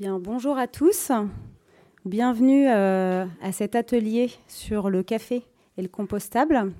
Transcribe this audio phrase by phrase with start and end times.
[0.00, 1.12] Bonjour à tous.
[2.04, 5.44] Bienvenue euh, à cet atelier sur le café
[5.78, 6.60] et le compostable.
[6.64, 6.72] Nous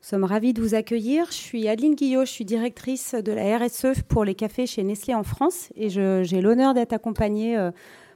[0.00, 1.26] sommes ravis de vous accueillir.
[1.30, 5.16] Je suis Adeline Guillot, je suis directrice de la RSE pour les cafés chez Nestlé
[5.16, 7.72] en France et j'ai l'honneur d'être accompagnée euh,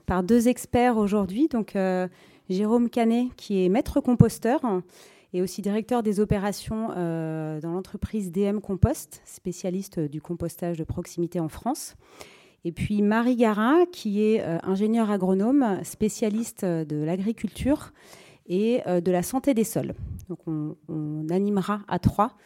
[0.07, 1.49] par deux experts aujourd'hui.
[1.49, 2.07] Donc euh,
[2.49, 4.61] Jérôme Canet, qui est maître composteur
[5.33, 11.49] et aussi directeur des opérations dans l'entreprise DM Compost, spécialiste du compostage de proximité en
[11.49, 11.97] France.
[12.65, 17.93] Et puis Marie Garin, qui est euh, ingénieure agronome, spécialiste de l'agriculture
[18.47, 19.95] et euh, de la santé des sols.
[20.29, 20.77] Donc on,
[21.31, 22.37] animera à trois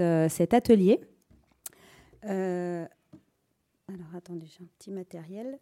[0.00, 1.00] euh, cet atelier.
[2.22, 2.88] alors
[4.16, 5.58] attendez, j'ai un petit matériel.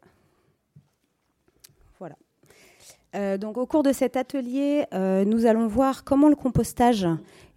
[3.13, 3.39] Voilà.
[3.39, 7.07] donc au cours de cet atelier, nous allons voir comment le compostage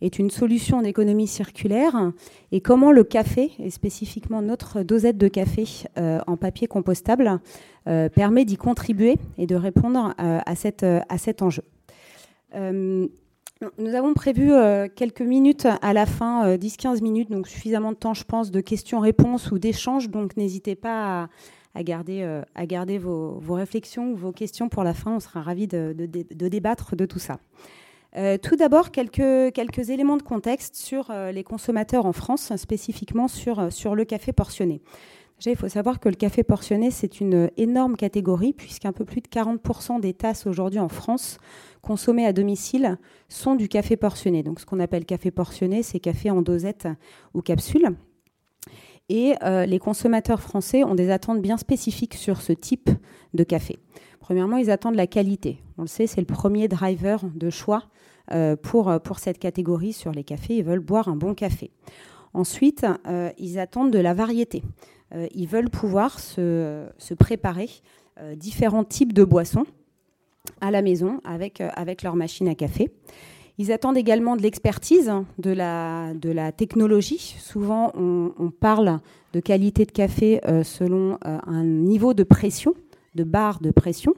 [0.02, 2.12] est une solution d'économie circulaire
[2.52, 5.66] et comment le café, et spécifiquement notre dosette de café
[5.98, 7.40] euh, en papier compostable,
[7.88, 11.64] euh, permet d'y contribuer et de répondre euh, à, cette, à cet enjeu.
[12.54, 14.52] nous avons prévu
[14.96, 19.52] quelques minutes à la fin, 10-15 minutes, donc suffisamment de temps, je pense, de questions-réponses
[19.52, 20.10] ou d'échanges.
[20.10, 21.30] Donc n'hésitez pas
[21.84, 25.16] garder, à garder vos, réflexions ou vos questions pour la fin.
[25.16, 27.40] On sera ravis de, de débattre de tout ça.
[28.18, 33.28] Euh, tout d'abord, quelques, quelques, éléments de contexte sur euh, les consommateurs en France, spécifiquement
[33.28, 34.82] sur, euh, sur le café portionné.
[35.46, 39.28] Il faut savoir que le café portionné, c'est une énorme catégorie, puisqu'un peu plus de
[39.28, 41.40] 40% des tasses aujourd'hui en France
[41.82, 44.44] consommées à domicile sont du café portionné.
[44.44, 46.88] Donc, ce qu'on appelle café portionné, c'est café en dosette
[47.34, 47.98] ou capsule.
[49.10, 49.36] Et
[49.68, 52.90] les consommateurs français ont des attentes bien spécifiques sur ce type
[53.36, 53.78] de café.
[54.26, 55.60] Premièrement, ils attendent la qualité.
[55.78, 57.84] On le sait, c'est le premier driver de choix
[58.32, 60.56] euh, pour, euh, pour cette catégorie sur les cafés.
[60.56, 61.70] Ils veulent boire un bon café.
[62.34, 64.64] Ensuite, euh, ils attendent de la variété.
[65.36, 67.70] ils veulent pouvoir se, se préparer
[68.36, 69.66] différents types de boissons
[70.60, 72.92] à la maison avec, avec leur machine à café.
[73.58, 77.36] Ils attendent également de l'expertise, de la, technologie.
[77.40, 79.00] Souvent, on, parle
[79.34, 82.74] de qualité de café selon un niveau de pression
[83.16, 84.14] de barres de pression.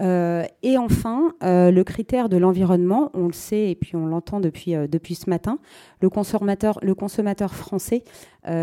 [0.00, 4.40] Euh, et enfin, euh, le critère de l'environnement, on le sait et puis on l'entend
[4.40, 5.58] depuis, euh, depuis ce matin,
[6.00, 8.02] le consommateur, le consommateur français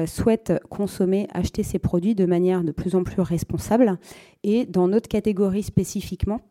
[0.08, 3.98] souhaite consommer, acheter ses produits de manière de plus en plus responsable.
[4.44, 6.42] Et dans notre catégorie spécifiquement,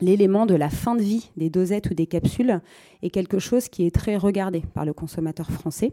[0.00, 2.60] l'élément de la fin de vie des dosettes ou des capsules
[3.02, 5.92] est quelque chose qui est très regardé par le consommateur français.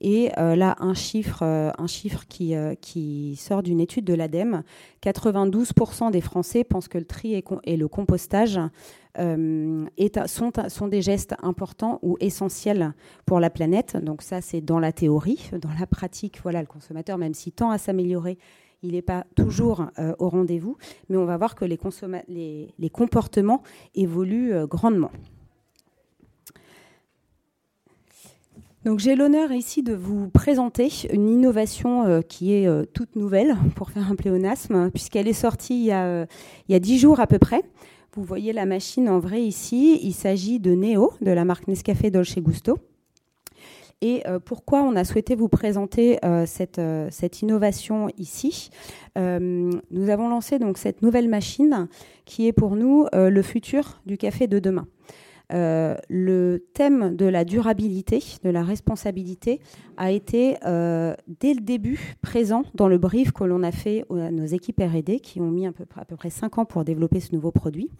[0.00, 4.14] Et euh, là, un chiffre, euh, un chiffre qui, euh, qui sort d'une étude de
[4.14, 4.62] l'ADEME,
[5.02, 8.60] 92% des Français pensent que le tri et, le compostage
[9.16, 12.92] sont, sont, des gestes importants ou essentiels
[13.24, 13.96] pour la planète.
[13.96, 15.50] Donc ça, c'est dans la théorie.
[15.62, 18.36] Dans la pratique, voilà, le consommateur, même s'il tend à s'améliorer,
[18.82, 19.86] il n'est pas toujours
[20.18, 20.76] au rendez-vous.
[21.08, 21.78] Mais on va voir que les,
[22.90, 23.62] comportements
[23.94, 25.10] évoluent grandement.
[28.86, 33.56] Donc j'ai l'honneur ici de vous présenter une innovation euh, qui est euh, toute nouvelle
[33.74, 36.26] pour faire un pléonasme, puisqu'elle est sortie il y, a, euh,
[36.68, 37.64] il y a 10 jours à peu près.
[38.14, 39.98] Vous voyez la machine en vrai ici.
[40.04, 42.78] Il s'agit de Neo, de la marque Nescafé Dolce Gusto.
[44.02, 46.80] Et pourquoi on a souhaité vous présenter cette,
[47.10, 48.70] cette, innovation ici
[49.16, 51.88] Nous avons lancé donc cette nouvelle machine
[52.26, 54.86] qui est pour nous le futur du café de demain.
[55.52, 59.60] Euh, le thème de la durabilité, de la responsabilité,
[59.96, 64.30] a été euh, dès le début présent dans le brief que l'on a fait à
[64.30, 65.84] nos équipes RD qui ont mis à peu,
[66.16, 67.90] près cinq ans pour développer ce nouveau produit.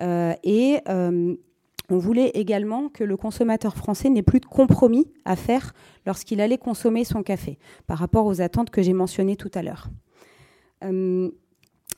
[0.00, 0.80] Euh, et
[1.90, 5.72] on voulait également que le consommateur français n'ait plus de compromis à faire
[6.06, 9.88] lorsqu'il allait consommer son café par rapport aux attentes que j'ai mentionnées tout à l'heure.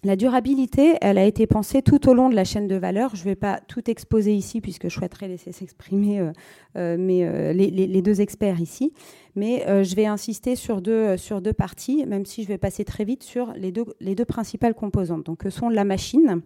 [0.05, 3.17] La durabilité, elle a été pensée tout au long de la chaîne de valeur.
[3.17, 6.31] Je ne vais pas tout exposer ici puisque je souhaiterais laisser s'exprimer euh,
[6.77, 8.93] euh, euh, les, deux experts ici.
[9.35, 13.05] Mais je vais insister sur deux, sur deux parties, même si je vais passer très
[13.05, 15.27] vite sur les deux, les deux principales composantes.
[15.27, 16.43] Donc, que sont la machine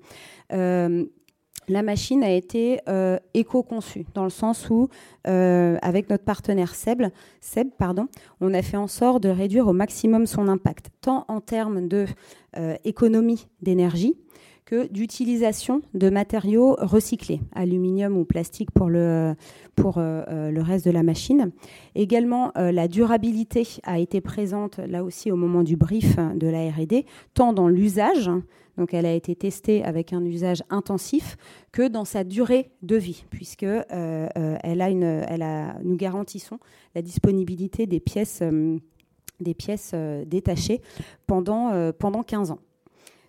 [1.69, 4.89] la machine a été euh, éco-conçue, dans le sens où,
[5.27, 7.03] euh, avec notre partenaire Seb,
[7.41, 8.09] Seb pardon,
[8.41, 13.47] on a fait en sorte de réduire au maximum son impact, tant en termes d'économie
[13.47, 14.17] euh, d'énergie
[14.65, 19.35] que d'utilisation de matériaux recyclés, aluminium ou plastique pour le,
[19.75, 21.51] pour, le reste de la machine.
[21.97, 27.05] Également, la durabilité a été présente là aussi au moment du brief de la RD,
[27.35, 28.31] tant dans l'usage,
[28.77, 31.37] donc elle a été testée avec un usage intensif
[31.73, 36.59] que dans sa durée de vie, puisque euh, euh, elle nous garantissons
[36.95, 40.81] la disponibilité des pièces, euh, détachées
[41.27, 42.61] pendant, pendant 15 ans.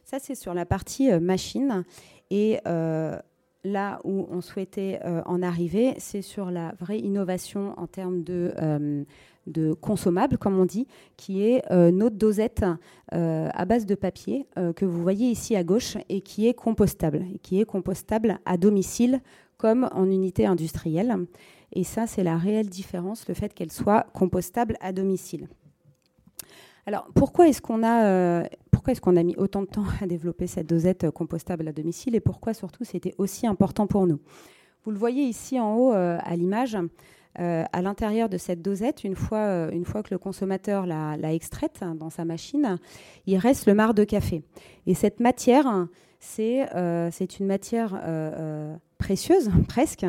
[0.04, 1.84] Ça, c'est sur la partie machine.
[2.30, 8.54] Et là où on souhaitait en arriver, c'est sur la vraie innovation en termes de
[9.48, 10.88] de consommables, comme on dit,
[11.18, 12.66] qui est euh, notre dosette
[13.14, 16.54] euh, à base de papier euh, que vous voyez ici à gauche et qui est
[16.54, 19.22] compostable, et qui est compostable à domicile
[19.58, 21.16] comme en unité industrielle.
[21.74, 25.48] Et ça, c'est la réelle différence, le fait qu'elle soit compostable à domicile.
[26.86, 30.48] Alors, pourquoi est-ce qu'on a, pourquoi est-ce qu'on a mis autant de temps à développer
[30.48, 34.20] cette dosette compostable à domicile et pourquoi surtout c'était aussi important pour nous?
[34.84, 36.78] Vous le voyez ici en haut à l'image.
[37.40, 41.34] Euh, à l'intérieur de cette dosette, une fois, euh, une fois que le consommateur l'a
[41.34, 42.78] extraite dans sa machine,
[43.26, 44.44] il reste le marc de café.
[44.86, 45.88] Et cette matière,
[46.20, 47.10] c'est euh,
[47.40, 48.00] une matière
[49.00, 50.06] précieuse, presque,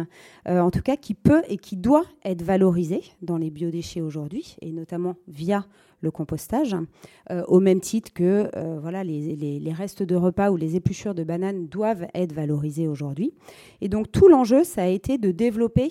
[0.47, 4.71] en tout cas qui peut et qui doit être valorisée dans les biodéchets aujourd'hui, et
[4.71, 5.65] notamment via
[6.01, 6.77] le compostage,
[7.49, 8.51] au même titre que
[8.81, 13.33] voilà, les, les, restes de repas ou les épluchures de bananes doivent être valorisés aujourd'hui.
[13.81, 15.89] Et donc tout l'enjeu, ça a été de développer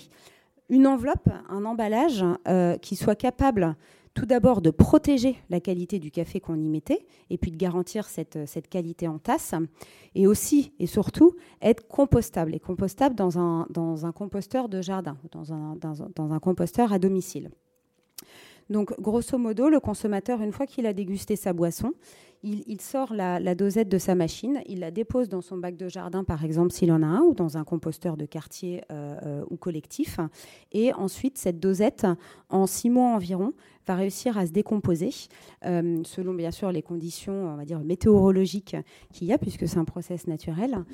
[0.68, 3.76] une enveloppe, un emballage euh, qui soit capable
[4.14, 8.06] tout d'abord de protéger la qualité du café qu'on y mettait, et puis de garantir
[8.06, 9.54] cette, qualité en tasse,
[10.14, 16.38] et aussi et surtout être compostable, et compostable dans un, composteur de jardin, dans un
[16.38, 17.50] composteur à domicile.
[18.70, 21.92] Donc, grosso modo, le consommateur, une fois qu'il a dégusté sa boisson,
[22.44, 26.24] il, sort la, dosette de sa machine, il la dépose dans son bac de jardin,
[26.24, 29.56] par exemple, s'il en a un, ou dans un composteur de quartier euh, euh, ou
[29.56, 30.20] collectif.
[30.72, 32.06] Et ensuite, cette dosette,
[32.50, 33.52] en six mois environ,
[33.86, 35.10] va réussir à se décomposer,
[35.66, 38.76] euh, selon bien sûr les conditions, météorologiques
[39.12, 40.84] qu'il y a, puisque c'est un process naturel.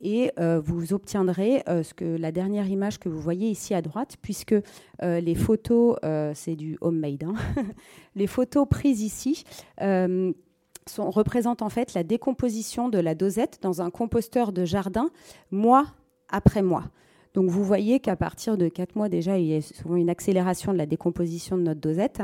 [0.00, 0.30] et
[0.64, 4.54] vous obtiendrez ce que la dernière image que vous voyez ici à droite, puisque
[5.02, 5.96] les photos,
[6.34, 7.34] c'est du homemade, hein.
[8.16, 9.44] les photos prises ici
[10.88, 15.10] sont, représente en fait la décomposition de la dosette dans un composteur de jardin
[15.50, 15.86] mois
[16.28, 16.84] après mois.
[17.34, 20.72] Donc vous voyez qu'à partir de 4 mois déjà, il y a souvent une accélération
[20.72, 22.20] de la décomposition de notre dosette.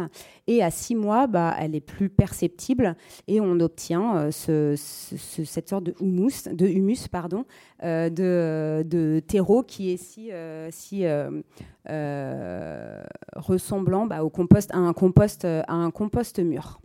[0.46, 2.96] Et à 6 mois, bah, elle est plus perceptible
[3.28, 7.44] et on obtient euh, ce, cette sorte de humus, de, humus, pardon,
[7.82, 11.04] euh, de, de, terreau qui est si, euh, si
[13.36, 16.80] ressemblant bah, au compost, à, un compost, à un compost mûr.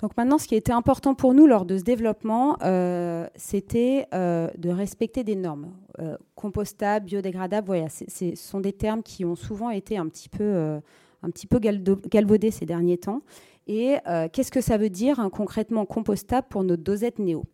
[0.00, 4.48] Donc maintenant, ce qui était important pour nous lors de ce développement, euh, c'était euh,
[4.56, 5.72] de respecter des normes.
[5.98, 10.80] Euh, compostable, biodégradable, ce sont des termes qui ont souvent été un petit peu,
[11.22, 13.20] un petit peu galvaudés ces derniers temps.
[13.66, 13.96] Et
[14.32, 17.44] qu'est-ce que ça veut dire hein, concrètement compostable pour notre dosette néo?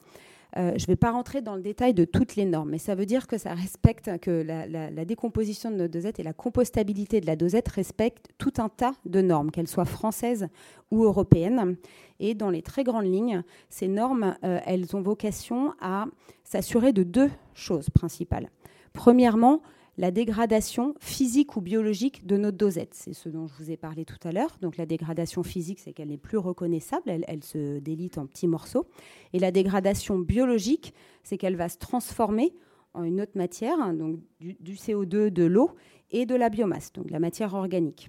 [0.57, 2.95] Euh, je ne vais pas rentrer dans le détail de toutes les normes, mais ça
[2.95, 7.27] veut dire que ça respecte, que la, décomposition de notre dosette et la compostabilité de
[7.27, 10.49] la dosette respectent tout un tas de normes, qu'elles soient françaises
[10.91, 11.77] ou européennes.
[12.21, 16.07] Et dans les très grandes lignes, ces normes, euh, elles ont vocation à
[16.45, 18.51] s'assurer de deux choses principales.
[18.93, 19.61] Premièrement,
[19.99, 22.93] la dégradation physique ou biologique de notre dosette.
[22.93, 24.59] C'est ce dont je vous ai parlé tout à l'heure.
[24.61, 28.87] Donc la dégradation physique, c'est qu'elle n'est plus reconnaissable, elle, se délite en petits morceaux.
[29.33, 32.55] Et la dégradation biologique, c'est qu'elle va se transformer
[32.93, 35.71] en une autre matière, hein, donc du, CO2, de l'eau
[36.11, 38.09] et de la biomasse, donc la matière organique.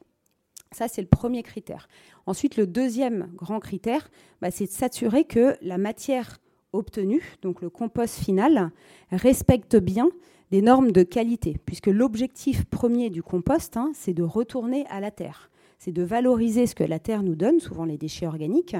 [0.71, 1.87] Ça, c'est le premier critère.
[2.25, 4.09] Ensuite, le deuxième grand critère,
[4.41, 6.39] bah, c'est de s'assurer que la matière
[6.73, 8.71] obtenue, donc le compost final,
[9.11, 10.09] respecte bien
[10.51, 15.11] des normes de qualité, puisque l'objectif premier du compost, hein, c'est de retourner à la
[15.11, 18.75] terre, c'est de valoriser ce que la terre nous donne, souvent les déchets organiques,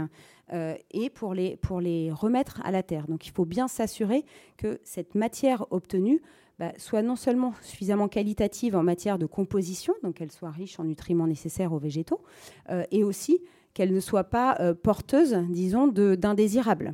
[0.54, 3.08] euh, et pour les, pour les remettre à la terre.
[3.08, 4.24] Donc il faut bien s'assurer
[4.56, 6.22] que cette matière obtenue
[6.58, 10.86] bah, soit non seulement suffisamment qualitative en matière de composition, donc qu'elle soit riche en
[10.86, 12.22] nutriments nécessaires aux végétaux,
[12.70, 13.40] euh, et aussi
[13.74, 16.94] qu'elle ne soit pas euh, porteuse, disons, d'indésirables.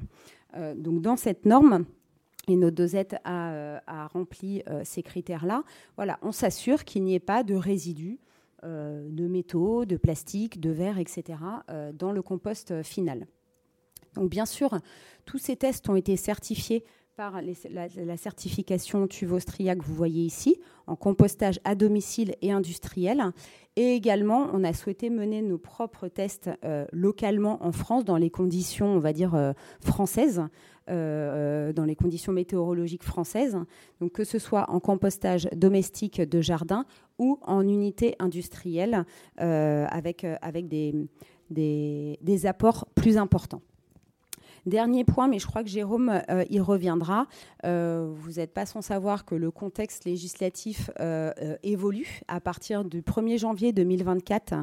[0.75, 1.85] donc dans cette norme,
[2.47, 3.79] et notre dosette a, euh,
[4.11, 5.63] rempli euh, ces critères-là,
[5.95, 8.19] voilà, on s'assure qu'il n'y ait pas de résidus
[8.63, 11.39] euh, de métaux, de plastique, de verre, etc.,
[11.93, 13.27] dans le compost final.
[14.15, 14.77] Donc bien sûr,
[15.25, 16.83] tous ces tests ont été certifiés
[17.15, 23.23] par la, certification Tuvostria que vous voyez ici, en compostage à domicile et industriel.
[23.75, 26.49] Et également, on a souhaité mener nos propres tests
[26.91, 30.41] localement en France, dans les conditions, on va dire, françaises,
[30.87, 33.57] dans les conditions météorologiques françaises,
[34.13, 36.85] que ce soit en compostage domestique de jardin
[37.17, 39.05] ou en unité industrielle
[39.39, 40.35] euh, avec, euh,
[41.49, 43.61] des, apports plus importants.
[44.65, 47.27] Dernier point, mais je crois que Jérôme y reviendra.
[47.63, 50.89] vous n'êtes pas sans savoir que le contexte législatif
[51.63, 52.21] évolue.
[52.27, 54.55] À partir du 1er janvier 2024,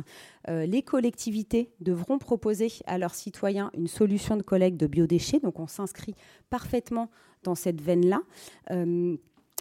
[0.48, 5.40] les collectivités devront proposer à leurs citoyens une solution de collecte de biodéchets.
[5.40, 6.14] Donc on s'inscrit
[6.48, 7.10] parfaitement
[7.42, 8.20] dans cette veine-là.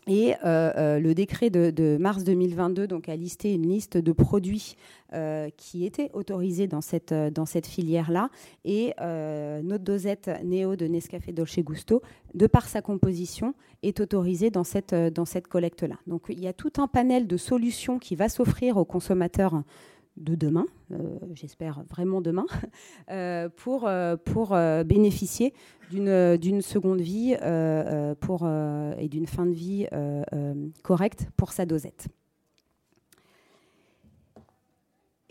[0.08, 4.76] Et euh, euh, le décret de, mars 2022 donc, a listé une liste de produits
[5.14, 8.30] euh, qui étaient autorisés dans cette, dans cette filière-là.
[8.66, 12.02] Et notre dosette Néo de Nescafé Dolce Gusto,
[12.34, 13.54] de par sa composition,
[13.84, 15.96] est autorisée dans cette, dans cette collecte-là.
[16.08, 19.64] Donc il y a tout un panel de solutions qui va s'offrir aux consommateurs
[20.20, 22.46] de demain, euh, j'espère vraiment demain,
[23.10, 25.54] euh, pour, euh, pour bénéficier
[25.92, 27.36] d'une seconde vie
[28.20, 29.88] pour, et d'une fin de vie
[30.84, 32.08] correcte pour sa dosette.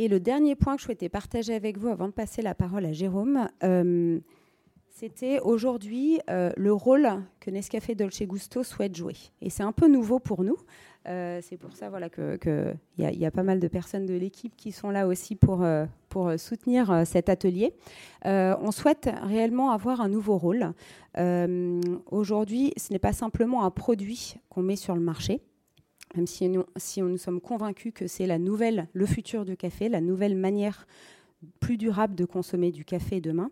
[0.00, 2.86] Et le dernier point que je souhaitais partager avec vous avant de passer la parole
[2.86, 3.48] à Jérôme,
[4.88, 9.14] c'était aujourd'hui le rôle que Nescafé Dolce Gusto souhaite jouer.
[9.40, 10.56] Et c'est un peu nouveau pour nous.
[11.06, 14.04] Euh, c'est pour ça voilà, qu'il que y, a, y, a pas mal de personnes
[14.04, 17.72] de l'équipe qui sont là aussi pour, euh, pour soutenir euh, cet atelier.
[18.24, 20.72] on souhaite réellement avoir un nouveau rôle.
[22.10, 25.40] Aujourd'hui, ce n'est pas simplement un produit qu'on met sur le marché,
[26.14, 29.88] même si nous, si nous sommes convaincus que c'est la nouvelle, le futur du café,
[29.88, 30.86] la nouvelle manière
[31.60, 33.50] plus durable de consommer du café demain.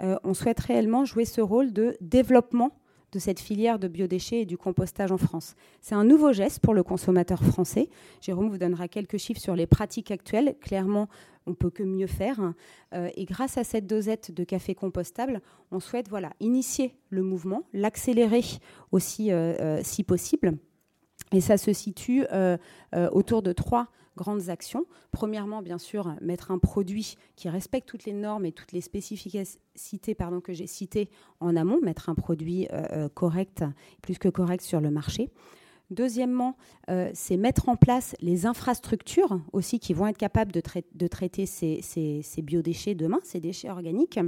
[0.00, 2.72] on souhaite réellement jouer ce rôle de développement
[3.14, 5.54] de cette filière de biodéchets et du compostage en France.
[5.80, 7.88] C'est un nouveau geste pour le consommateur français.
[8.20, 10.56] Jérôme vous donnera quelques chiffres sur les pratiques actuelles.
[10.60, 11.08] Clairement,
[11.46, 12.52] on peut que mieux faire.
[12.92, 15.40] Euh, et grâce à cette dosette de café compostable,
[15.70, 18.42] on souhaite voilà, initier le mouvement, l'accélérer
[18.90, 20.58] aussi euh, euh, si possible.
[21.32, 22.24] Et ça se situe
[23.12, 24.84] autour de trois grandes actions.
[25.12, 30.14] Premièrement, bien sûr, mettre un produit qui respecte toutes les normes et toutes les spécificités
[30.14, 33.64] pardon, que j'ai citées en amont, mettre un produit euh, euh, correct,
[34.02, 35.30] plus que correct sur le marché.
[35.90, 36.56] Deuxièmement,
[36.88, 40.60] euh, c'est mettre en place les infrastructures aussi qui vont être capables de,
[41.08, 44.18] traiter ces, biodéchets demain, ces déchets organiques.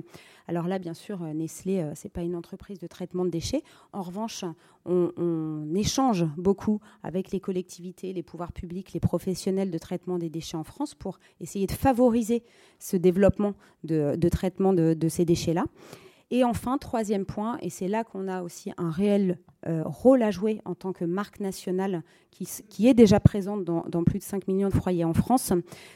[0.49, 3.31] Alors là, bien sûr, euh, Nestlé, euh, ce n'est pas une entreprise de traitement de
[3.31, 3.63] déchets.
[3.95, 4.45] En revanche,
[4.85, 10.57] on, échange beaucoup avec les collectivités, les pouvoirs publics, les professionnels de traitement des déchets
[10.57, 12.43] en France pour essayer de favoriser
[12.79, 15.65] ce développement de, traitement de ces déchets-là.
[16.31, 20.31] Et enfin, troisième point, et c'est là qu'on a aussi un réel euh, rôle à
[20.31, 24.69] jouer en tant que marque nationale qui, est déjà présente dans, plus de 5 millions
[24.69, 25.53] de foyers en France,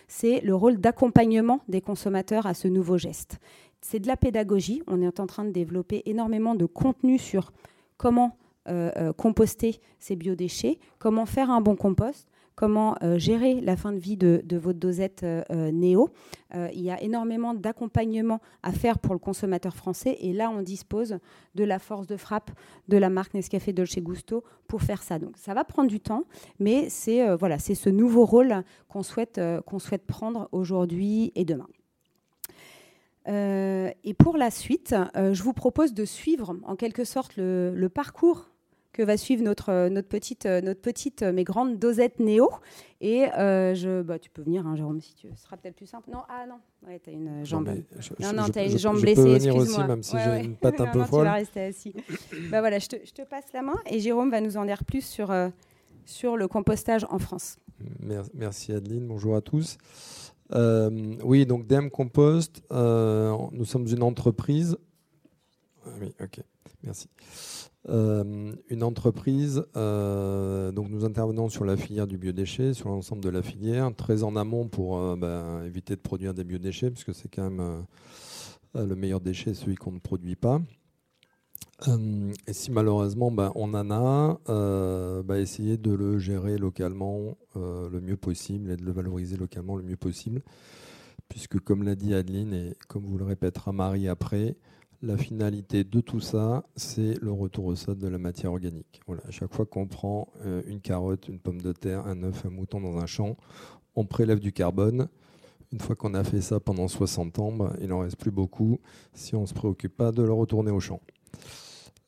[0.08, 3.38] c'est le rôle d'accompagnement des consommateurs à ce nouveau geste.
[3.82, 4.82] C'est de la pédagogie.
[4.86, 7.52] On est en train de développer énormément de contenu sur
[7.98, 8.36] comment
[8.68, 12.29] euh, euh, composter ces biodéchets, comment faire un bon compost,
[12.60, 16.10] comment euh, gérer la fin de vie de, votre dosette euh, euh, Néo.
[16.74, 21.16] il y a énormément d'accompagnement à faire pour le consommateur français et là, on dispose
[21.54, 22.50] de la force de frappe
[22.88, 25.18] de la marque Nescafé Dolce Gusto pour faire ça.
[25.18, 26.24] Donc, ça va prendre du temps,
[26.58, 29.40] mais c'est voilà, ce nouveau rôle qu'on souhaite,
[30.06, 31.68] prendre aujourd'hui et demain.
[33.26, 38.50] et pour la suite, je vous propose de suivre en quelque sorte le parcours
[38.92, 42.50] que va suivre notre, euh, notre, petite, euh, notre petite euh, mais grande dosette Néo.
[43.00, 45.34] Et je, bah, tu peux venir, hein, Jérôme, si tu veux.
[45.34, 46.10] Ce sera peut-être plus simple.
[46.10, 46.56] Non, ah non,
[46.86, 47.66] ouais, tu as une jambe.
[48.18, 49.22] Non, non, tu as une jambe je, blessée.
[49.22, 51.20] Je peux venir aussi, même si j'ai une patte un peu folle.
[51.20, 51.94] Tu vas rester assis.
[52.50, 54.84] bah, voilà, je te, je te, passe la main et Jérôme va nous en dire
[54.84, 55.34] plus sur,
[56.04, 57.56] sur le compostage en France.
[58.34, 59.78] Merci Adeline, bonjour à tous.
[60.52, 64.76] oui, donc DM Compost, nous sommes une entreprise.
[65.86, 66.40] Ah oui, ok,
[66.82, 67.08] merci.
[67.88, 73.30] Euh, une entreprise, euh, donc nous intervenons sur la filière du biodéchet, sur l'ensemble de
[73.30, 77.28] la filière, très en amont pour euh, ben, éviter de produire des biodéchets, puisque c'est
[77.28, 77.86] quand même
[78.74, 80.60] le meilleur déchet, celui qu'on ne produit pas.
[81.88, 84.38] et si malheureusement ben, on en a,
[85.22, 89.82] ben, essayer de le gérer localement le mieux possible et de le valoriser localement le
[89.82, 90.42] mieux possible,
[91.30, 94.54] puisque comme l'a dit Adeline et comme vous le répétera Marie après,
[95.02, 99.00] la finalité de tout ça, c'est le retour au sol de la matière organique.
[99.06, 102.50] Voilà, chaque fois qu'on prend euh, une carotte, une pomme de terre, un œuf, un
[102.50, 103.36] mouton dans un champ,
[103.96, 105.08] on prélève du carbone.
[105.72, 108.80] Une fois qu'on a fait ça pendant 60 ans, bah, il n'en reste plus beaucoup
[109.14, 111.00] si on ne se préoccupe pas de le retourner au champ.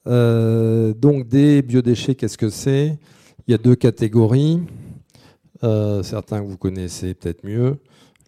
[0.06, 2.98] Euh, donc des biodéchets, qu'est-ce que c'est?
[3.46, 4.60] Il y a deux catégories.
[5.64, 7.78] Euh, certains que vous connaissez peut-être mieux.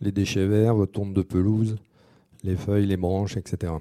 [0.01, 1.77] Les déchets verts, votre tourne de pelouse,
[2.45, 3.73] les feuilles, les branches, etc.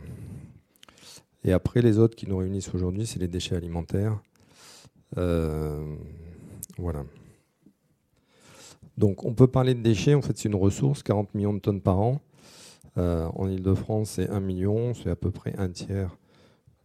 [1.43, 4.21] Et après, les autres qui nous réunissent aujourd'hui, c'est les déchets alimentaires.
[5.17, 5.95] Euh,
[6.77, 7.03] voilà.
[8.97, 10.13] Donc, on peut parler de déchets.
[10.13, 12.21] En fait, c'est une ressource, 40 millions de tonnes par an.
[12.97, 16.15] Euh, en Ile-de-France, c'est 1 million, c'est à peu près un tiers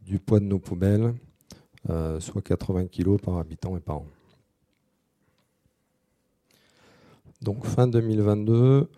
[0.03, 1.15] du poids de nos poubelles,
[2.19, 4.07] soit 80 kg par habitant et par an.
[7.43, 8.89] Donc fin 2022,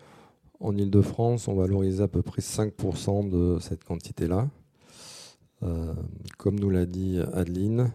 [0.59, 4.47] en Ile-de-France, on valorise à peu près 5% de cette quantité-là.
[5.63, 5.93] Euh,
[6.37, 7.91] comme nous l'a dit Adeline,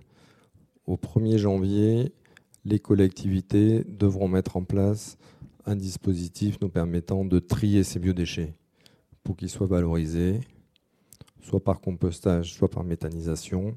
[0.86, 2.12] au 1er janvier,
[2.64, 5.18] les collectivités devront mettre en place
[5.64, 8.54] un dispositif nous permettant de trier ces biodéchets
[9.24, 10.40] pour qu'ils soient valorisés,
[11.42, 13.76] soit par compostage, soit par méthanisation,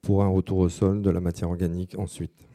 [0.00, 2.48] pour un retour au sol de la matière organique ensuite.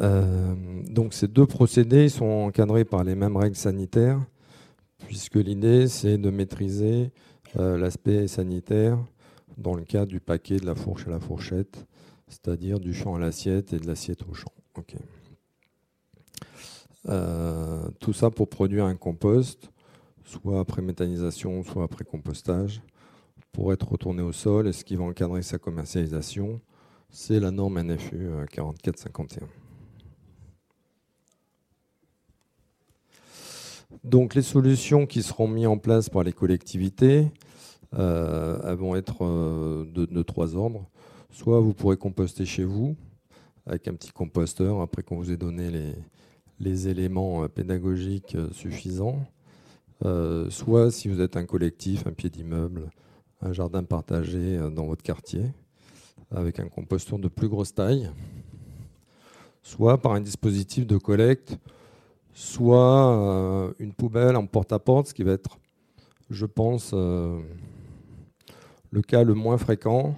[0.00, 0.54] Euh,
[0.88, 4.24] donc ces deux procédés sont encadrés par les mêmes règles sanitaires,
[4.98, 7.10] puisque l'idée c'est de maîtriser
[7.56, 8.98] euh, l'aspect sanitaire
[9.56, 11.86] dans le cas du paquet de la fourche à la fourchette,
[12.28, 14.52] c'est-à-dire du champ à l'assiette et de l'assiette au champ.
[17.08, 19.70] Euh, tout ça pour produire un compost,
[20.24, 22.80] soit après méthanisation, soit après compostage,
[23.52, 24.68] pour être retourné au sol.
[24.68, 26.60] Et ce qui va encadrer sa commercialisation,
[27.10, 29.63] c'est la norme NFU 4451.
[34.04, 37.26] Donc les solutions qui seront mises en place par les collectivités
[37.98, 40.86] euh, vont être euh, de, trois ordres.
[41.30, 42.96] Soit vous pourrez composter chez vous
[43.66, 45.94] avec un petit composteur après qu'on vous ait donné
[46.60, 49.24] les, éléments euh, pédagogiques suffisants.
[50.50, 52.90] soit si vous êtes un collectif, un pied d'immeuble,
[53.40, 55.44] un jardin partagé dans votre quartier,
[56.30, 58.10] avec un composteur de plus grosse taille.
[59.62, 61.58] Soit par un dispositif de collecte
[62.34, 65.58] soit euh, une poubelle en porte-à-porte, ce qui va être,
[66.30, 67.40] je pense, euh,
[68.90, 70.16] le cas le moins fréquent,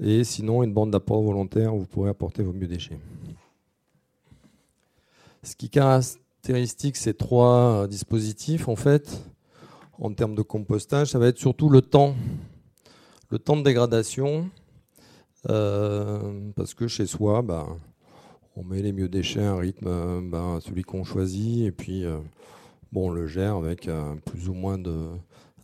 [0.00, 2.98] et sinon une bande d'apport volontaire où vous pourrez apporter vos biodéchets.
[5.42, 9.20] Ce qui caractéristique ces trois dispositifs, en fait,
[10.00, 12.14] en termes de compostage, ça va être surtout le temps,
[13.30, 14.48] le temps de dégradation,
[15.48, 17.66] euh, parce que chez soi, bah,
[18.58, 22.04] on met les mieux déchets à un rythme, euh, ben, celui qu'on choisit, et puis
[22.04, 22.18] euh,
[22.92, 24.78] on le gère avec euh, plus ou moins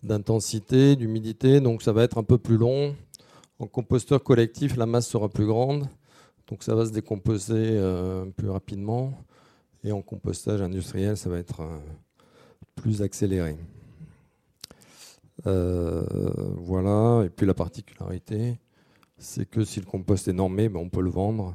[0.02, 2.94] d'intensité, d'humidité, donc ça va être un peu plus long.
[3.58, 5.88] En composteur collectif, la masse sera plus grande,
[6.46, 7.80] donc ça va se décomposer
[8.36, 9.12] plus rapidement.
[9.84, 11.62] Et en compostage industriel, ça va être
[12.74, 13.56] plus accéléré.
[15.44, 18.58] voilà, et puis la particularité,
[19.16, 21.54] c'est que si le compost est normé, ben, on peut le vendre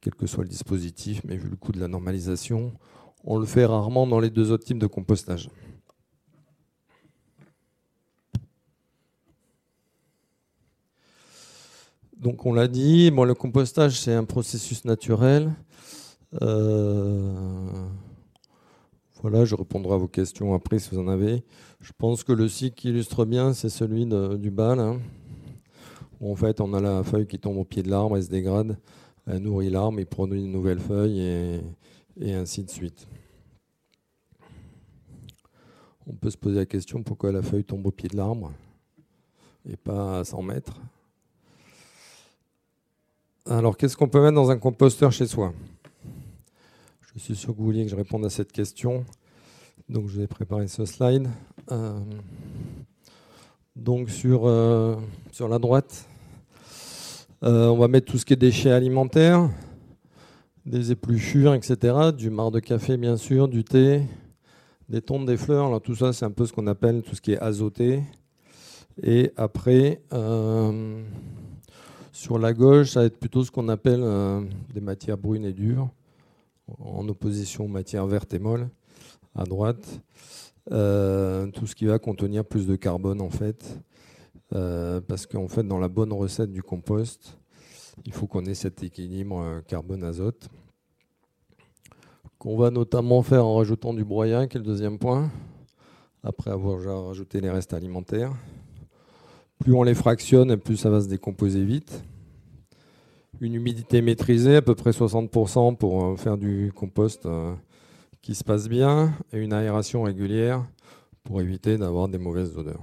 [0.00, 2.72] quel que soit le dispositif, mais vu le coût de la normalisation,
[3.24, 5.48] on le fait rarement dans les deux autres types de compostage.
[12.16, 15.52] Donc on l'a dit, bon, le compostage c'est un processus naturel.
[16.42, 17.86] Euh,
[19.20, 21.44] voilà, je répondrai à vos questions après si vous en avez.
[21.80, 24.80] Je pense que le cycle qui illustre bien, c'est celui du bal.
[24.80, 25.00] Hein
[26.20, 28.78] en fait on a la feuille qui tombe au pied de l'arbre, elle se dégrade,
[29.26, 31.20] elle nourrit l'arbre, il produit une nouvelle feuille
[32.20, 33.06] et, ainsi de suite.
[36.06, 38.52] On peut se poser la question pourquoi la feuille tombe au pied de l'arbre
[39.68, 40.80] et pas à 100 mètres?
[43.46, 45.52] Alors qu'est-ce qu'on peut mettre dans un composteur chez soi?
[47.14, 49.04] Je suis sûr que vous vouliez que je réponde à cette question.
[49.88, 51.28] Donc je vais préparer ce slide.
[51.72, 51.98] Euh,
[53.76, 54.96] donc sur, euh,
[55.30, 56.08] sur la droite,
[57.44, 59.50] euh, on va mettre tout ce qui est déchets alimentaires,
[60.64, 62.10] des épluchures, etc.
[62.16, 64.02] Du marc de café, bien sûr, du thé,
[64.88, 65.66] des tontes, des fleurs.
[65.66, 68.02] Alors tout ça, c'est un peu ce qu'on appelle tout ce qui est azoté.
[69.02, 71.02] Et après, euh,
[72.12, 74.02] sur la gauche, ça va être plutôt ce qu'on appelle
[74.72, 75.90] des matières brunes et dures,
[76.78, 78.70] en opposition aux matières vertes et molles.
[79.34, 80.00] À droite,
[80.72, 83.78] euh, tout ce qui va contenir plus de carbone en fait.
[84.54, 87.36] Euh, parce qu'en fait, dans la bonne recette du compost,
[88.04, 90.48] il faut qu'on ait cet équilibre euh, carbone-azote,
[92.38, 95.30] qu'on va notamment faire en rajoutant du broyat, qui est le deuxième point,
[96.22, 98.32] après avoir déjà rajouté les restes alimentaires.
[99.58, 102.04] Plus on les fractionne, plus ça va se décomposer vite.
[103.40, 107.26] Une humidité maîtrisée, à peu près 60% pour faire du compost
[108.26, 110.66] qui se passe bien et une aération régulière
[111.22, 112.82] pour éviter d'avoir des mauvaises odeurs.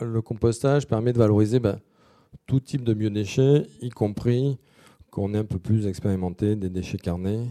[0.00, 1.78] Le compostage permet de valoriser ben,
[2.46, 4.58] tout type de biodéchets, y compris
[5.10, 7.46] quand on est un peu plus expérimenté des déchets carnés.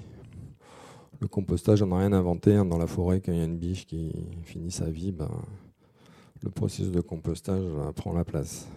[1.21, 2.55] Le compostage, on n'a rien inventé.
[2.55, 4.11] Hein, dans la forêt, quand il y a une biche qui
[4.43, 5.31] finit sa vie, ben,
[6.41, 7.63] le processus de compostage
[7.95, 8.67] prend la place.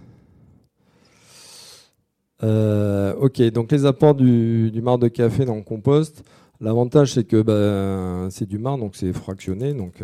[2.42, 6.22] Euh, ok, donc les apports du, du marc de café dans le compost.
[6.60, 10.02] L'avantage, c'est que bah, c'est du marc, donc c'est fractionné, donc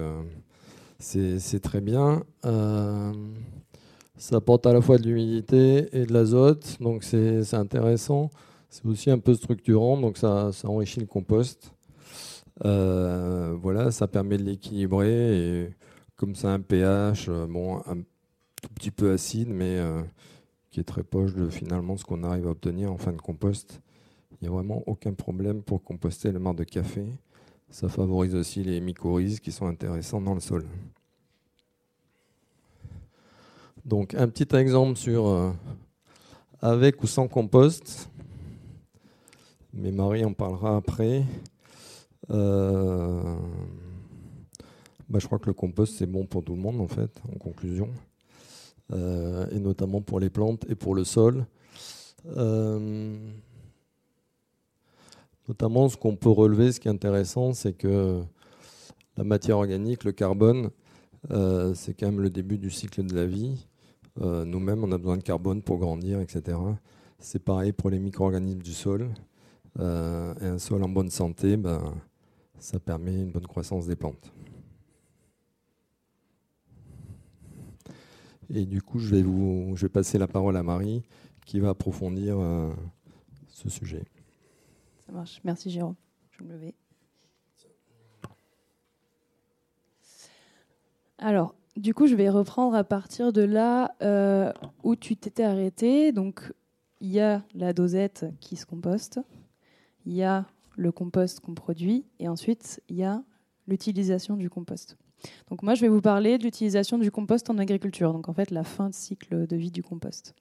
[0.98, 2.22] c'est très bien.
[4.16, 8.30] ça apporte à la fois de l'humidité et de l'azote, donc c'est intéressant.
[8.70, 11.72] C'est aussi un peu structurant, donc ça, ça enrichit le compost.
[12.62, 15.70] voilà, ça permet de l'équilibrer et
[16.16, 17.96] comme ça un pH, bon, un
[18.62, 19.78] tout petit peu acide, mais
[20.72, 23.80] qui est très proche de finalement ce qu'on arrive à obtenir en fin de compost.
[24.32, 27.04] Il n'y a vraiment aucun problème pour composter le marc de café.
[27.70, 30.64] Ça favorise aussi les mycorhizes qui sont intéressants dans le sol.
[33.85, 35.52] Donc un petit exemple sur euh,
[36.61, 38.08] avec ou sans compost.
[39.74, 41.24] Mais Marie en parlera après.
[42.30, 43.37] Euh,
[45.11, 47.37] bah, je crois que le compost c'est bon pour tout le monde en fait, en
[47.38, 47.90] conclusion.
[48.92, 51.46] Euh, et notamment pour les plantes et pour le sol.
[52.37, 53.16] Euh,
[55.48, 58.22] notamment, ce qu'on peut relever, ce qui est intéressant, c'est que
[59.16, 60.70] la matière organique, le carbone,
[61.31, 63.66] euh, c'est quand même le début du cycle de la vie.
[64.20, 66.59] Nous-mêmes, on a besoin de carbone pour grandir, etc.
[67.18, 69.09] C'est pareil pour les micro-organismes du sol.
[69.78, 71.94] et un sol en bonne santé, ben,
[72.59, 74.31] ça permet une bonne croissance des plantes.
[78.54, 81.02] Et du coup, je vais, vous, je vais passer la parole à Marie
[81.46, 82.70] qui va approfondir euh,
[83.48, 84.04] ce sujet.
[85.06, 85.40] Ça marche.
[85.42, 85.94] Merci Jérôme.
[86.32, 86.74] Je me lever.
[91.18, 96.12] Alors, du coup, je vais reprendre à partir de là euh, où tu t'étais arrêté.
[96.12, 96.52] Donc,
[97.00, 99.20] il y a la dosette qui se composte,
[100.04, 103.22] il y a le compost qu'on produit, et ensuite, il y a
[103.66, 104.96] l'utilisation du compost.
[105.50, 108.50] Donc moi, je vais vous parler de l'utilisation du compost en agriculture, donc en fait
[108.50, 110.35] la fin de cycle de vie du compost.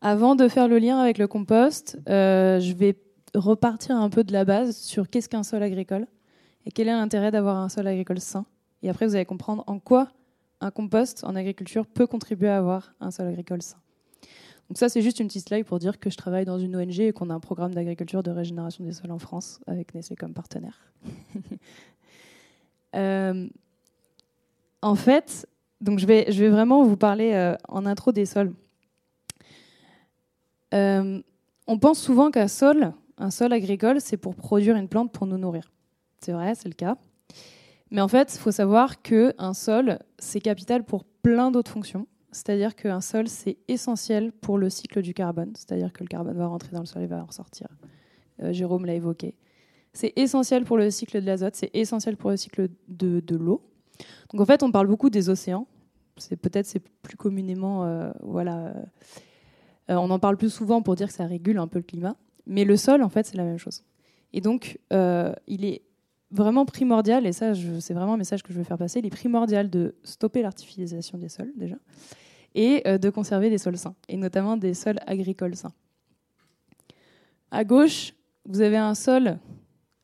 [0.00, 2.96] Avant de faire le lien avec le compost, euh, je vais
[3.34, 6.06] repartir un peu de la base sur qu'est-ce qu'un sol agricole
[6.66, 8.46] et quel est l'intérêt d'avoir un sol agricole sain.
[8.82, 10.08] Et après, vous allez comprendre en quoi
[10.60, 13.78] un compost en agriculture peut contribuer à avoir un sol agricole sain.
[14.68, 17.00] Donc ça, c'est juste une petite slide pour dire que je travaille dans une ONG
[17.00, 20.34] et qu'on a un programme d'agriculture de régénération des sols en France avec Nestlé comme
[20.34, 20.92] partenaire.
[22.94, 23.48] Euh,
[24.82, 25.46] en fait,
[25.80, 28.52] donc je vais, vraiment vous parler euh, en intro des sols.
[30.74, 31.20] Euh,
[31.66, 35.38] on pense souvent qu'un sol, un sol agricole, c'est pour produire une plante pour nous
[35.38, 35.72] nourrir.
[36.20, 36.96] C'est vrai, c'est le cas.
[37.90, 42.06] Mais en fait, il faut savoir qu'un sol, c'est capital pour plein d'autres fonctions.
[42.32, 45.52] C'est-à-dire qu'un sol, c'est essentiel pour le cycle du carbone.
[45.54, 47.68] C'est-à-dire que le carbone va rentrer dans le sol et va en ressortir.
[48.50, 49.34] Jérôme l'a évoqué.
[49.98, 53.68] C'est essentiel pour le cycle de l'azote, c'est essentiel pour le cycle de, l'eau.
[54.30, 55.66] Donc en fait, on parle beaucoup des océans.
[56.18, 58.66] C'est peut-être c'est plus communément, euh, voilà,
[59.90, 62.14] euh, on en parle plus souvent pour dire que ça régule un peu le climat.
[62.46, 63.82] Mais le sol, en fait, c'est la même chose.
[64.32, 65.82] Et donc, euh, il est
[66.30, 69.10] vraiment primordial, et ça, c'est vraiment un message que je veux faire passer, il est
[69.10, 71.76] primordial de stopper l'artificialisation des sols déjà,
[72.54, 75.72] et de conserver des sols sains, et notamment des sols agricoles sains.
[77.50, 79.40] À gauche, vous avez un sol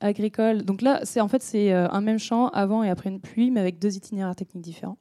[0.00, 0.62] agricole.
[0.62, 3.50] Donc là, c'est en fait c'est euh, un même champ avant et après une pluie,
[3.50, 4.98] mais avec deux itinéraires techniques différents.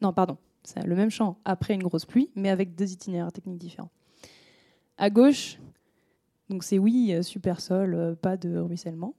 [0.00, 3.58] Non, pardon, c'est le même champ après une grosse pluie, mais avec deux itinéraires techniques
[3.58, 3.90] différents.
[4.98, 5.58] À gauche,
[6.48, 9.14] donc c'est oui, euh, super sol, euh, pas de ruissellement.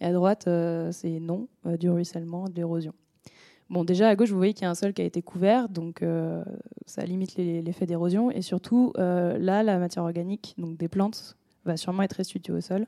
[0.00, 0.48] Et à droite,
[0.90, 2.92] c'est non, du ruissellement, de l'érosion.
[3.70, 5.68] Bon, déjà à gauche, vous voyez qu'il y a un sol qui a été couvert,
[5.68, 6.04] donc
[6.84, 8.30] ça limite l'effet d'érosion.
[8.30, 12.86] Et surtout, là, la matière organique, donc des plantes, va sûrement être restituée au sol.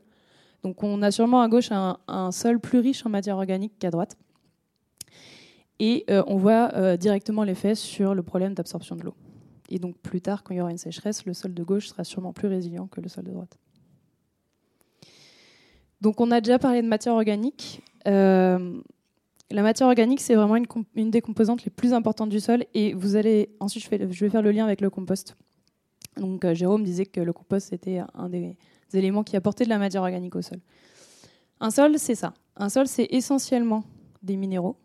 [0.62, 4.16] Donc on a sûrement à gauche un, sol plus riche en matière organique qu'à droite.
[5.78, 9.14] Et euh, on voit euh, directement l'effet sur le problème d'absorption de l'eau.
[9.68, 12.04] Et donc plus tard, quand il y aura une sécheresse, le sol de gauche sera
[12.04, 13.58] sûrement plus résilient que le sol de droite.
[16.00, 17.82] Donc on a déjà parlé de matière organique.
[18.06, 18.80] Euh,
[19.50, 20.56] la matière organique, c'est vraiment
[20.94, 22.64] une, des composantes les plus importantes du sol.
[22.74, 25.36] Et vous allez ensuite, je, je vais faire le lien avec le compost.
[26.16, 28.56] Donc Jérôme disait que le compost était un des,
[28.94, 30.58] éléments qui apportaient de la matière organique au sol.
[31.60, 32.34] Un sol, c'est ça.
[32.56, 33.84] Un sol, c'est essentiellement
[34.22, 34.76] des minéraux,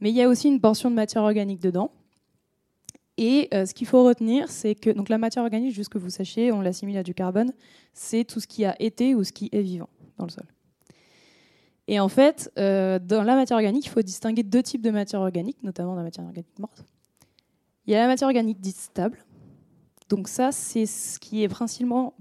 [0.00, 1.90] mais il y a aussi une portion de matière organique dedans.
[3.16, 6.10] Et euh, ce qu'il faut retenir, c'est que donc la matière organique, juste que vous
[6.10, 7.52] sachiez, on l'assimile à du carbone,
[7.92, 10.46] c'est tout ce qui a été ou ce qui est vivant dans le sol.
[11.86, 15.20] Et en fait, euh, dans la matière organique, il faut distinguer deux types de matière
[15.20, 16.84] organique, notamment la matière organique morte.
[17.86, 19.18] Il y a la matière organique dite stable,
[20.08, 22.14] donc ça, c'est ce qui est principalement,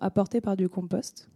[0.00, 1.28] apporté par du compost.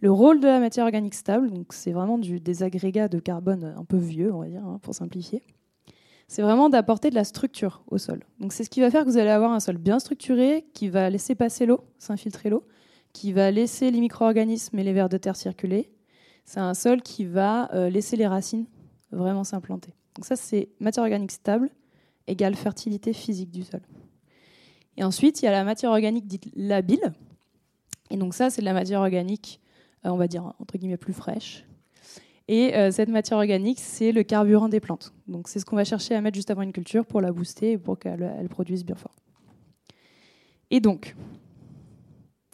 [0.00, 3.84] Le rôle de la matière organique stable, c'est vraiment du, des agrégats de carbone un
[3.84, 5.42] peu vieux, on va dire, hein, pour simplifier.
[6.28, 8.22] C'est vraiment d'apporter de la structure au sol.
[8.38, 10.88] Donc c'est ce qui va faire que vous allez avoir un sol bien structuré, qui
[10.88, 12.64] va laisser passer l'eau, s'infiltrer l'eau,
[13.12, 15.90] qui va laisser les micro-organismes et les vers de terre circuler.
[16.44, 18.66] C'est un sol qui va euh, laisser les racines
[19.10, 19.94] vraiment s'implanter.
[20.14, 21.70] Donc ça, c'est matière organique stable
[22.26, 23.80] égale fertilité physique du sol.
[24.98, 27.12] Et ensuite, il y a la matière organique dite labile.
[28.10, 29.60] Et donc ça, c'est de la matière organique,
[30.04, 31.64] euh, on va dire, entre guillemets, plus fraîche.
[32.48, 35.14] Et euh, cette matière organique, c'est le carburant des plantes.
[35.28, 37.72] Donc c'est ce qu'on va chercher à mettre juste avant une culture pour la booster
[37.72, 39.14] et pour qu'elle produise bien fort.
[40.72, 41.14] Et donc,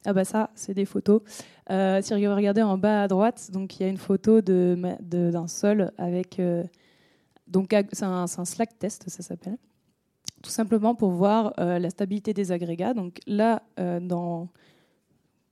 [0.05, 1.23] ah bah ça, c'est des photos.
[1.71, 5.47] Euh, si vous regardez en bas à droite, donc il y a une photo d'un
[5.49, 6.43] sol avec.
[7.47, 9.57] Donc c'est un, slack test, ça s'appelle.
[10.45, 12.93] Tout simplement pour voir euh, la stabilité des agrégats.
[12.93, 14.49] Donc là, dans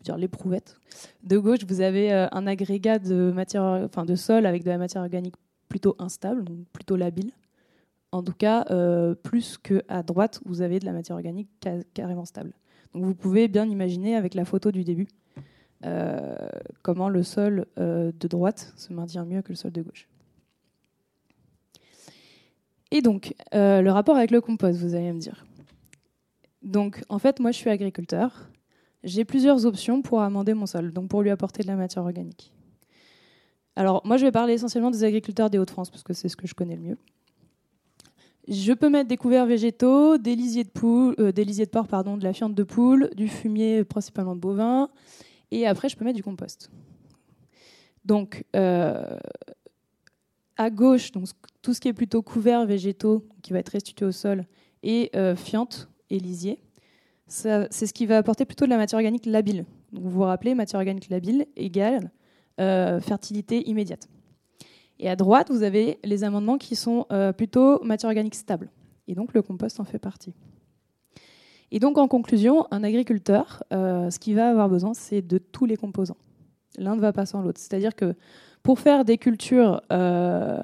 [0.03, 0.77] dire l'éprouvette
[1.23, 5.03] de gauche, vous avez un agrégat de matière, enfin de sol avec de la matière
[5.03, 5.37] organique
[5.69, 7.31] plutôt instable, donc plutôt labile.
[8.11, 8.65] En tout cas,
[9.23, 11.49] plus qu'à droite, vous avez de la matière organique
[11.95, 12.53] carrément stable.
[12.93, 15.07] Donc vous pouvez bien imaginer avec la photo du début
[15.85, 16.37] euh,
[16.83, 20.09] comment le sol euh, de droite se maintient mieux que le sol de gauche.
[22.95, 25.47] Et donc, euh, le rapport avec le compost, vous allez me dire.
[26.61, 28.51] Donc, en fait, moi, je suis agriculteur.
[29.03, 32.53] J'ai plusieurs options pour amender mon sol, donc pour lui apporter de la matière organique.
[33.77, 36.47] Alors, moi, je vais parler essentiellement des agriculteurs des Hauts-de-France, parce que c'est ce que
[36.47, 36.99] je connais le mieux.
[38.47, 41.89] Je peux mettre des couverts végétaux, des lisiers de, poule, euh, des lisiers de porc,
[41.89, 44.91] pardon, de la fiente de poule, du fumier principalement de bovin,
[45.51, 46.71] et après je peux mettre du compost.
[48.05, 49.17] Donc euh,
[50.57, 51.29] à gauche, donc,
[51.63, 54.47] tout ce qui est plutôt couverts végétaux, qui va être restitué au sol,
[54.83, 56.21] et euh, fiente et
[57.27, 59.65] c'est ce qui va apporter plutôt de la matière organique labile.
[59.93, 62.11] vous vous rappelez, matière organique labile égale
[63.01, 64.09] fertilité immédiate.
[65.03, 68.71] Et à droite, vous avez les amendements qui sont euh, plutôt matière organique stable.
[69.09, 70.33] Et donc le compost en fait partie.
[71.73, 75.67] Et donc en conclusion, un agriculteur, euh, ce qu'il va avoir besoin, c'est de tous
[75.67, 76.19] les composants.
[76.79, 77.61] L'un ne va pas sans l'autre.
[77.61, 78.15] C'est-à-dire que
[78.63, 80.63] pour faire des cultures euh,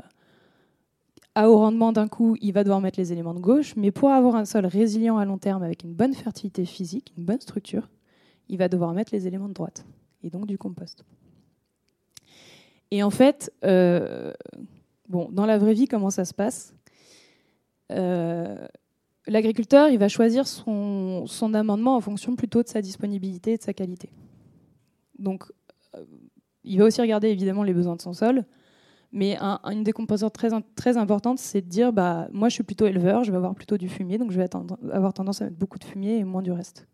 [1.34, 4.10] à haut rendement d'un coup, il va devoir mettre les éléments de gauche, mais pour
[4.10, 7.88] avoir un sol résilient à long terme avec une bonne fertilité physique, une bonne structure,
[8.48, 9.84] il va devoir mettre les éléments de droite,
[10.22, 11.04] et donc du compost.
[12.90, 14.32] Et en fait, euh,
[15.08, 16.74] bon, dans la vraie vie, comment ça se passe?
[17.92, 18.66] Euh,
[19.28, 23.74] L'agriculteur, il va choisir son, amendement en fonction plutôt de sa disponibilité et de sa
[23.74, 24.10] qualité.
[25.18, 25.44] Donc,
[26.68, 28.44] il va aussi regarder évidemment les besoins de son sol,
[29.10, 32.86] mais une des composantes très, très importantes, c'est de dire bah, moi, je suis plutôt
[32.86, 34.48] éleveur, je vais avoir plutôt du fumier, donc je vais
[34.92, 36.86] avoir tendance à mettre beaucoup de fumier et moins du reste.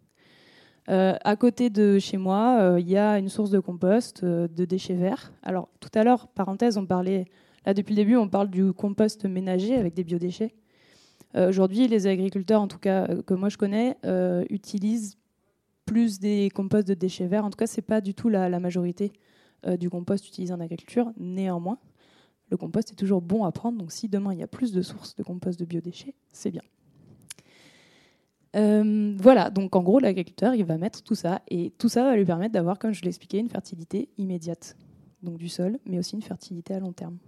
[0.91, 4.49] Euh, à côté de chez moi, euh, il y a une source de compost, euh,
[4.49, 5.33] de déchets verts.
[5.43, 7.25] Alors, tout à l'heure, parenthèse, on parlait,
[7.65, 10.55] là depuis le début, on parle du compost ménager avec des biodéchets.
[11.37, 13.97] Aujourd'hui, les agriculteurs, en tout cas que moi je connais,
[14.51, 15.19] utilisent
[15.85, 17.45] plus des composts de déchets verts.
[17.45, 19.13] En tout cas, ce n'est pas du tout la, la majorité
[19.79, 21.13] du compost utilisé en agriculture.
[21.17, 21.79] Néanmoins,
[22.51, 23.79] le compost est toujours bon à prendre.
[23.79, 26.63] Donc, si demain il y a plus de sources de compost de biodéchets, c'est bien.
[28.57, 32.17] Euh, voilà, donc en gros, l'agriculteur, il va mettre tout ça, et tout ça va
[32.17, 34.77] lui permettre d'avoir, comme je l'ai expliqué, une fertilité immédiate,
[35.23, 37.19] donc du sol, mais aussi une fertilité à long terme.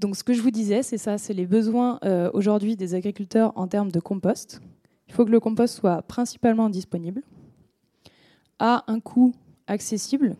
[0.00, 3.52] Donc ce que je vous disais, c'est ça, c'est les besoins euh, aujourd'hui des agriculteurs
[3.56, 4.60] en termes de compost.
[5.08, 7.22] Il faut que le compost soit principalement disponible,
[8.58, 9.34] à un coût
[9.66, 10.36] accessible.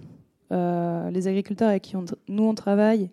[0.50, 1.94] Euh, les agriculteurs avec qui
[2.28, 3.11] nous on travaille,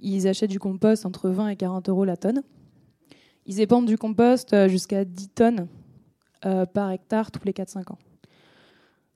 [0.00, 2.42] ils achètent du compost entre 20 et 40 euros la tonne.
[3.46, 5.68] Ils épandent du compost euh, jusqu'à 10 tonnes
[6.44, 7.98] euh, par hectare tous les 4-5 ans.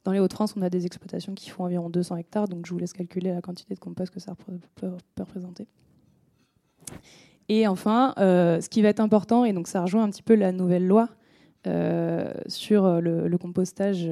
[0.04, 2.78] Dans les Hauts-de-France, on a des exploitations qui font environ 200 hectares, donc je vous
[2.78, 4.34] laisse calculer la quantité de compost que ça
[4.76, 5.66] peut, représenter.
[7.48, 10.52] Et enfin, ce qui va être important, et donc ça rejoint un petit peu la
[10.52, 11.08] nouvelle loi
[12.48, 14.06] sur le, compostage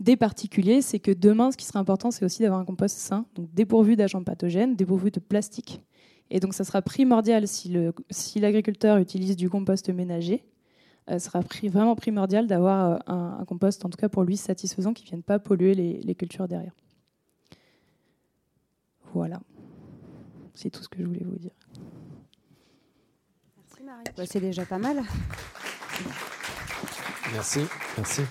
[0.00, 3.26] des particuliers, c'est que demain, ce qui sera important, c'est aussi d'avoir un compost sain,
[3.34, 5.82] donc dépourvu d'agents pathogènes, dépourvu de plastique
[6.30, 7.68] et donc, ça sera primordial si
[8.36, 10.44] l'agriculteur si utilise du compost ménager.
[11.10, 14.92] Euh, ce sera vraiment primordial d'avoir euh, un, compost, en tout cas pour lui, satisfaisant,
[14.92, 16.74] qui ne vienne pas polluer les, cultures derrière.
[19.12, 19.40] Voilà.
[20.54, 21.54] C'est tout ce que je voulais vous dire.
[23.56, 24.04] Merci Marie.
[24.16, 25.02] Bah, c'est déjà pas mal.
[27.32, 27.60] Merci.
[27.96, 28.22] Merci.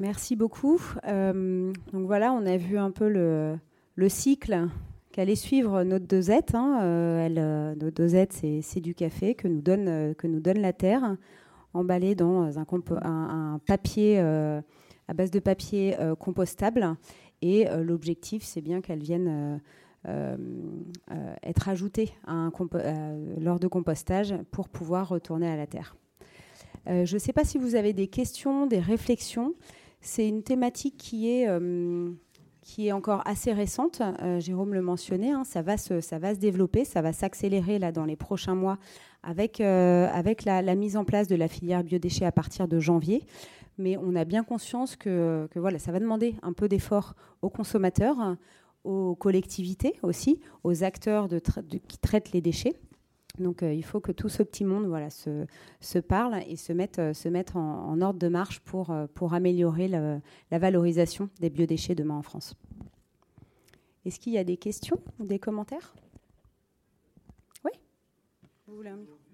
[0.00, 0.80] Merci beaucoup.
[1.06, 3.58] Euh, donc voilà, on a vu un peu le,
[3.96, 4.68] le cycle
[5.20, 6.54] allait suivre notre dosette.
[6.54, 11.16] Hein, euh, euh, notre dosette, c'est du café que nous donne, la terre,
[11.74, 16.96] emballé dans un, papier à base de papier compostable.
[17.40, 19.60] Et l'objectif, c'est bien qu'elle vienne
[20.06, 22.12] être ajoutée
[23.40, 25.96] lors de compostage pour pouvoir retourner à la terre.
[26.88, 29.54] Je ne sais pas si vous avez des questions, des réflexions.
[30.00, 31.46] C'est une thématique qui est
[32.78, 34.02] est encore assez récente.
[34.22, 38.54] Euh, Jérôme le mentionnait, hein, ça, va se, développer, ça va s'accélérer dans les prochains
[38.54, 38.78] mois
[39.22, 40.08] avec, euh,
[40.44, 43.24] la, mise en place de la filière biodéchets à partir de janvier.
[43.78, 48.36] Mais on a bien conscience que, voilà, ça va demander un peu d'effort aux consommateurs,
[48.84, 51.28] aux collectivités aussi, aux acteurs
[51.86, 52.74] qui traitent les déchets.
[53.38, 56.98] Donc euh, il faut que tout ce petit monde voilà, se, parle et se mette,
[56.98, 60.20] euh, se mettre en, ordre de marche pour, euh, pour améliorer la,
[60.50, 62.54] valorisation des biodéchets demain en France.
[64.04, 65.94] Est-ce qu'il y a des questions ou des commentaires?
[67.64, 67.72] Oui.
[68.66, 69.27] Vous voulez un Euh,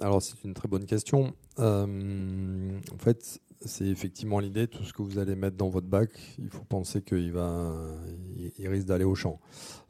[0.00, 1.32] alors c'est une très bonne question.
[1.58, 4.66] Euh, en fait, c'est effectivement l'idée.
[4.66, 7.74] Tout ce que vous allez mettre dans votre bac, il faut penser qu'il va,
[8.58, 9.40] il risque d'aller au champ.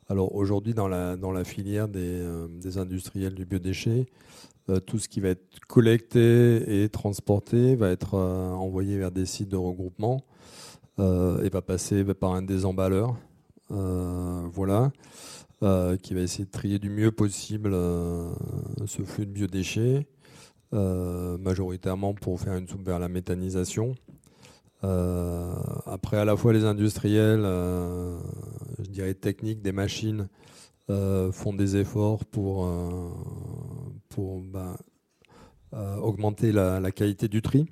[0.08, 4.06] Alors aujourd'hui, dans la, dans la filière des, euh, des industriels du biodéchet,
[4.86, 9.56] tout ce qui va être collecté et transporté va être envoyé vers des sites de
[9.56, 10.22] regroupement
[10.98, 13.16] et va passer par un désemballeur.
[13.68, 14.92] voilà.
[15.62, 18.32] Euh, qui va essayer de trier du mieux possible euh,
[18.86, 20.06] ce flux de biodéchets,
[20.72, 23.94] euh, majoritairement pour faire une soupe vers la méthanisation.
[24.82, 30.28] après, à la fois les industriels, je dirais techniques, des machines,
[30.88, 32.66] font des efforts pour,
[34.08, 34.78] pour ben,
[35.72, 37.66] augmenter la, qualité du tri.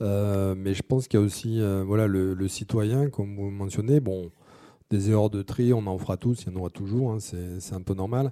[0.00, 4.00] mais je pense qu'il y a aussi voilà, le, le, citoyen, comme vous mentionnez.
[4.00, 4.30] Bon,
[4.94, 7.74] des erreurs de tri, on en fera tous, il y en aura toujours, hein, c'est
[7.74, 8.30] un peu normal.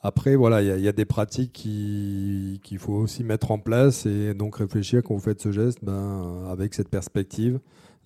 [0.00, 4.56] Après, voilà, il y, a des pratiques qu'il faut aussi mettre en place et donc
[4.56, 7.60] réfléchir quand vous faites ce geste, ben, avec cette perspective,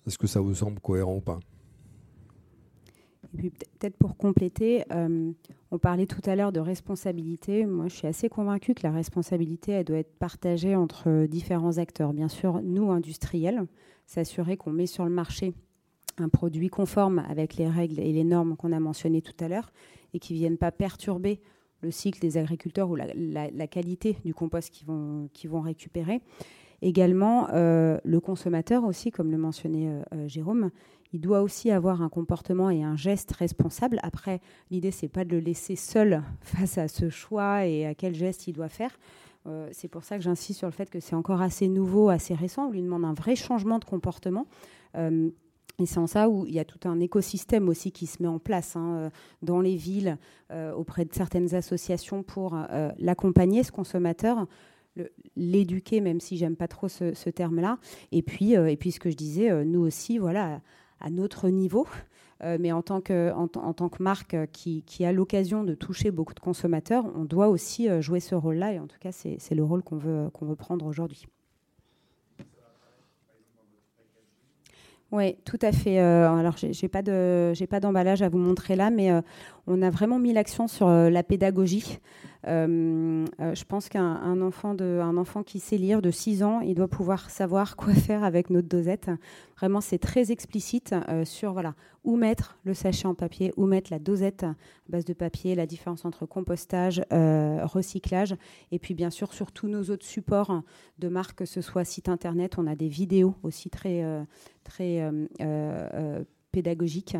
[0.05, 1.39] est-ce que ça vous semble cohérent ou pas?
[3.37, 5.31] Peut-être pour compléter, euh,
[5.71, 7.65] on parlait tout à l'heure de responsabilité.
[7.65, 12.13] Moi, je suis assez convaincue que la responsabilité, elle doit être partagée entre différents acteurs.
[12.13, 13.63] Bien sûr, nous, industriels,
[14.05, 15.53] s'assurer qu'on met sur le marché
[16.17, 19.71] un produit conforme avec les règles et les normes qu'on a mentionnées tout à l'heure
[20.13, 21.41] et qui ne viennent pas perturber
[21.81, 26.21] le cycle des agriculteurs ou la, qualité du compost qu'ils vont, vont récupérer.
[26.81, 30.71] Également, euh, le consommateur aussi, comme le mentionnait euh, euh, Jérôme,
[31.13, 33.99] il doit aussi avoir un comportement et un geste responsable.
[34.03, 38.13] Après, l'idée, c'est pas de le laisser seul face à ce choix et à quel
[38.13, 38.99] geste il doit faire.
[39.71, 42.67] c'est pour ça que j'insiste sur le fait que c'est encore assez nouveau, assez récent.
[42.67, 44.47] On lui demande un vrai changement de comportement.
[45.79, 48.29] Et c'est en ça où il y a tout un écosystème aussi qui se met
[48.29, 49.09] en place hein, euh,
[49.41, 50.17] dans les villes,
[50.51, 54.47] euh, auprès de certaines associations pour euh, l'accompagner, ce consommateur,
[55.35, 57.79] l'éduquer, même si j'aime pas trop ce, terme-là.
[58.13, 60.61] Et puis, et puis ce que je disais, nous aussi, voilà,
[61.01, 61.85] à notre niveau,
[62.41, 66.33] mais en tant que, en, tant que marque qui, qui a l'occasion de toucher beaucoup
[66.33, 68.71] de consommateurs, on doit aussi jouer ce rôle-là.
[68.71, 71.27] Et en tout cas, c'est le rôle qu'on veut, qu'on veut prendre aujourd'hui.
[75.15, 76.01] Oui, tout à fait.
[76.01, 79.21] Euh, alors, j'ai pas de, j'ai pas d'emballage à vous montrer là, mais euh,
[79.67, 81.99] on a vraiment mis l'action sur euh, la pédagogie.
[82.47, 87.31] Euh, euh, je pense qu'un enfant, qui sait lire de 6 ans, il doit pouvoir
[87.31, 89.09] savoir quoi faire avec notre dosette.
[89.57, 91.61] Vraiment, c'est très explicite sur
[92.03, 94.45] où mettre le sachet en papier, où mettre la dosette
[94.89, 98.35] base de papier, la différence entre compostage, recyclage,
[98.71, 100.61] et puis bien sûr sur tous nos autres supports
[100.99, 104.03] de marque, que ce soit site internet, on a des vidéos aussi très,
[104.65, 105.09] très
[106.55, 107.17] pédagogique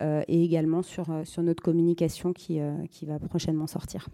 [0.00, 4.08] euh, et également sur, euh, sur notre communication qui, euh, qui va prochainement sortir.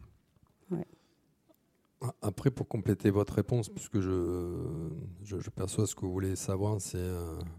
[2.20, 4.88] Après, pour compléter votre réponse, puisque je,
[5.22, 7.12] je, perçois ce que vous voulez savoir, c'est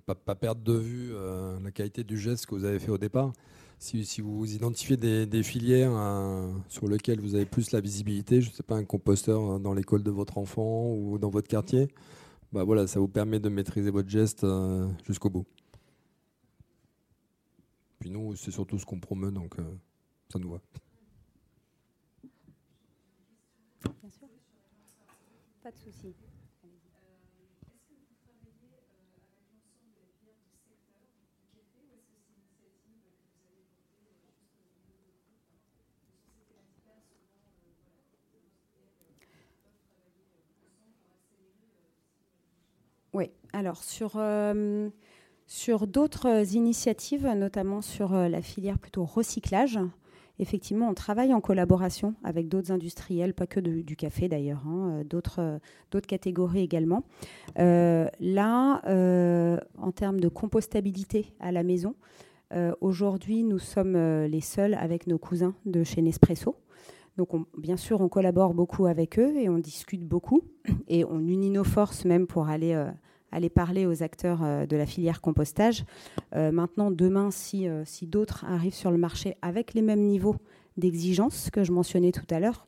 [0.05, 1.13] pas, pas, perdre de vue
[1.63, 3.31] la qualité du geste que vous avez fait au départ.
[3.79, 5.93] Si, si vous identifiez des, des filières
[6.67, 10.03] sur lesquelles vous avez plus la visibilité, je ne sais pas, un composteur dans l'école
[10.03, 11.87] de votre enfant ou dans votre quartier,
[12.51, 14.45] bah voilà, ça vous permet de maîtriser votre geste
[15.07, 15.45] jusqu'au bout.
[18.03, 19.79] Puis nous, c'est surtout ce qu'on promeut, donc euh,
[20.29, 20.59] ça nous va.
[23.81, 24.27] Bien sûr.
[25.63, 26.13] Pas de souci.
[43.13, 44.17] Oui, alors sur,
[45.53, 49.79] sur d'autres initiatives, notamment sur la filière plutôt recyclage,
[50.39, 55.19] effectivement, on travaille en collaboration avec d'autres industriels, pas que du café d'ailleurs, hein, euh,
[55.37, 55.59] euh,
[55.91, 57.03] d'autres, catégories également.
[57.59, 58.81] Euh, là,
[59.77, 61.95] en termes de compostabilité à la maison,
[62.81, 63.95] aujourd'hui, nous sommes
[64.25, 66.55] les seuls avec nos cousins de chez Nespresso.
[67.17, 70.41] Donc, bien sûr, on collabore beaucoup avec eux et on discute beaucoup
[70.87, 72.75] et on unit nos forces même pour aller
[73.33, 75.83] aller parler aux acteurs euh, de la filière compostage.
[76.35, 80.35] Euh, maintenant, demain, si, euh, si d'autres arrivent sur le marché avec les mêmes niveaux
[80.77, 82.67] d'exigence que je mentionnais tout à l'heure,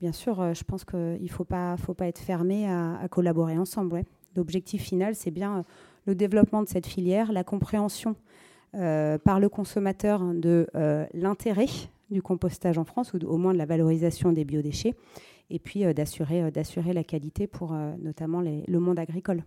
[0.00, 4.04] bien sûr, je pense qu'il ne faut pas, être fermé à, collaborer ensemble.
[4.36, 5.64] L'objectif final, c'est bien
[6.06, 8.16] le développement de cette filière, la compréhension
[8.72, 10.66] par le consommateur de
[11.14, 11.66] l'intérêt
[12.10, 14.96] du compostage en France, ou au moins de la valorisation des biodéchets,
[15.48, 19.44] et puis d'assurer la qualité pour notamment le monde agricole.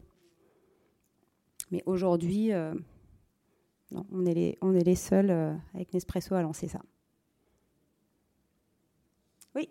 [1.72, 2.74] Mais aujourd'hui, euh,
[4.12, 4.34] on, est
[4.84, 6.82] les, seuls euh, avec Nespresso à lancer ça.
[9.56, 9.70] Oui.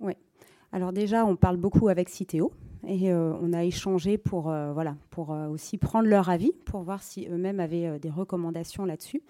[0.00, 0.12] Oui.
[0.70, 2.52] Alors déjà, on parle beaucoup avec Citeo,
[2.86, 6.82] et euh, on a échangé pour, euh, voilà, pour euh, aussi prendre leur avis, pour
[6.82, 9.22] voir si eux-mêmes avaient des recommandations là-dessus.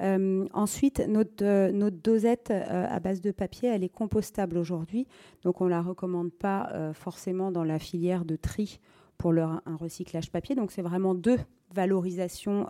[0.00, 5.06] ensuite, notre, notre dosette à base de papier, elle est compostable aujourd'hui,
[5.42, 8.80] donc on ne la recommande pas forcément dans la filière de tri
[9.16, 10.56] pour un recyclage papier.
[10.56, 11.38] Donc c'est vraiment deux
[11.72, 12.66] valorisations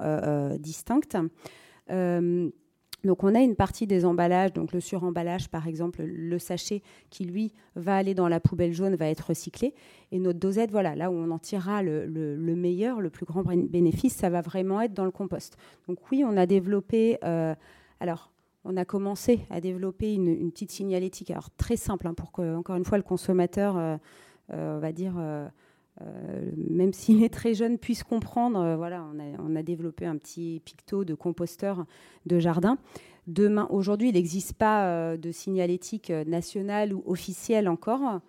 [0.58, 1.16] distinctes.
[3.04, 7.24] Donc on a une partie des emballages, donc le suremballage par exemple, le sachet qui
[7.24, 9.74] lui va aller dans la poubelle jaune, va être recyclé.
[10.12, 12.06] Et notre dosette, voilà, là où on en tirera le,
[12.54, 15.56] meilleur, le plus grand bénéfice, ça va vraiment être dans le compost.
[15.88, 17.54] Donc oui, on a développé, euh,
[17.98, 18.30] alors
[18.64, 22.76] on a commencé à développer une, petite signalétique, alors très simple, hein, pour que, encore
[22.76, 23.96] une fois, le consommateur, euh,
[24.52, 25.14] euh, va dire...
[26.00, 28.76] même s'il est très jeune, puisse comprendre.
[28.76, 29.04] voilà,
[29.38, 31.84] on a, développé un petit picto de composteur
[32.26, 32.78] de jardin.
[33.26, 38.20] Demain, aujourd'hui, il n'existe pas de signalétique nationale ou officielle encore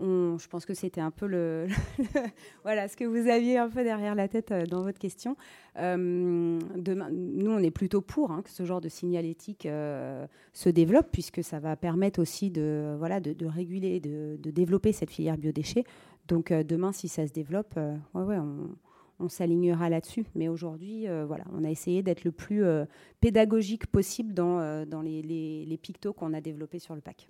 [0.00, 1.66] je pense que c'était un peu le,
[2.64, 5.36] voilà ce que vous aviez un peu derrière la tête euh, dans votre question.
[5.78, 11.08] Euh, nous, on est plutôt pour hein, que ce genre de signalétique euh, se développe,
[11.12, 15.84] puisque ça va permettre aussi de, voilà, de, réguler, de, développer cette filière biodéchets.
[16.28, 20.26] Donc demain, si ça se développe, ouais, ouais, on, s'alignera là-dessus.
[20.34, 22.64] Mais aujourd'hui, voilà, on a essayé d'être le plus
[23.20, 27.28] pédagogique possible dans, les, les pictos qu'on a développés sur le pack.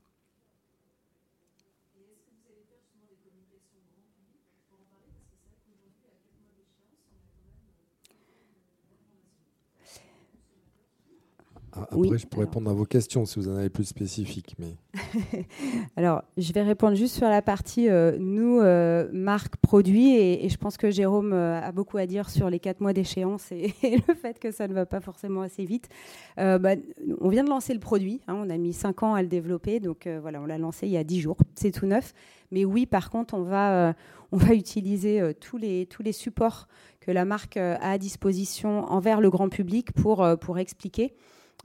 [11.82, 14.56] Après, je pourrais répondre à vos questions si vous en avez plus spécifiques.
[14.58, 14.76] Mais...
[15.96, 20.56] alors, je vais répondre juste sur la partie euh, nous, euh, marque, produit, et, je
[20.56, 23.74] pense que Jérôme euh, a beaucoup à dire sur les quatre mois d'échéance et,
[24.08, 25.88] le fait que ça ne va pas forcément assez vite.
[26.36, 26.74] Bah,
[27.20, 29.80] on vient de lancer le produit, hein, on a mis cinq ans à le développer,
[29.80, 32.12] donc voilà, on l'a lancé il y a dix jours, c'est tout neuf.
[32.50, 33.94] Mais oui, par contre, on va,
[34.32, 36.68] on va utiliser tous, les, tous les supports
[37.00, 41.14] que la marque a à disposition envers le grand public pour, pour expliquer.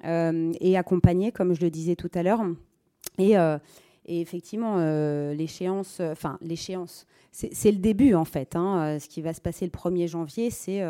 [0.04, 2.42] Euh, et accompagner, comme je le disais tout à l'heure.
[3.18, 3.58] Et, euh,
[4.06, 8.56] effectivement, euh, l'échéance, enfin l'échéance, c'est le début en fait.
[8.56, 8.98] Hein.
[9.00, 10.84] Ce qui va se passer le 1er janvier, c'est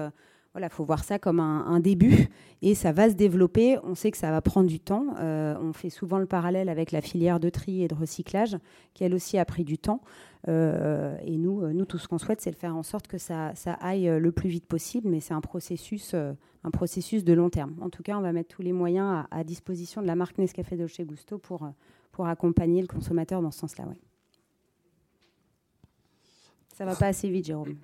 [0.53, 2.27] voilà, faut voir ça comme un, début
[2.61, 3.77] et ça va se développer.
[3.83, 5.07] On sait que ça va prendre du temps.
[5.19, 8.57] on fait souvent le parallèle avec la filière de tri et de recyclage,
[8.93, 10.01] qui elle aussi a pris du temps.
[10.47, 13.73] Et nous, nous, tout ce qu'on souhaite, c'est de faire en sorte que ça, ça
[13.73, 16.15] aille le plus vite possible, mais c'est un processus
[16.63, 17.75] un processus de long terme.
[17.81, 20.77] En tout cas, on va mettre tous les moyens à, disposition de la marque Nescafé
[20.77, 21.69] Dolce Gusto pour, euh,
[22.11, 23.85] pour accompagner le consommateur dans ce sens-là.
[23.85, 23.99] Ouais.
[26.75, 27.75] Ça va pas assez vite, Jérôme.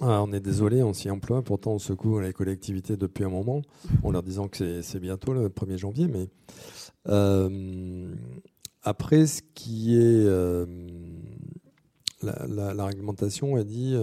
[0.00, 1.42] Ah, on est désolé, on s'y emploie.
[1.42, 3.62] Pourtant, on secoue les collectivités depuis un moment
[4.02, 6.08] en leur disant que c'est bientôt le 1er janvier.
[6.08, 6.28] Mais
[7.08, 8.14] euh,
[8.82, 10.24] après, ce qui est.
[10.26, 10.66] Euh,
[12.22, 13.96] la, réglementation a dit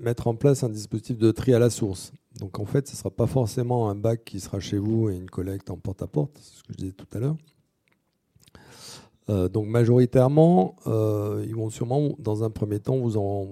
[0.00, 2.12] mettre en place un dispositif de tri à la source.
[2.40, 5.14] Donc en fait, ce ne sera pas forcément un bac qui sera chez vous et
[5.14, 7.36] une collecte en porte-à-porte, c'est ce que je disais tout à l'heure.
[9.30, 13.48] Euh, donc majoritairement, euh, ils vont sûrement, dans un premier temps, vous, en,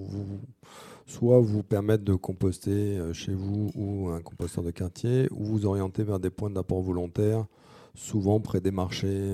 [1.07, 5.67] soit vous permettre de composter euh, chez vous ou un composteur de quartier, ou vous
[5.67, 7.47] orienter vers des points d'apport volontaires,
[7.95, 9.33] souvent près des marchés,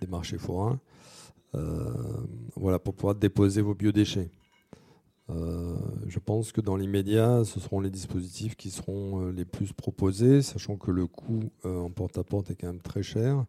[0.00, 0.80] des marchés forains.
[2.56, 4.30] voilà, pour pouvoir déposer vos biodéchets.
[5.28, 10.76] je pense que dans l'immédiat, ce seront les dispositifs qui seront les plus proposés, sachant
[10.76, 13.44] que le coût en porte-à-porte est quand même très cher.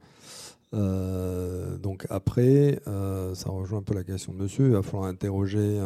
[0.73, 5.79] donc après, ça rejoint un peu la question de monsieur, il va falloir interroger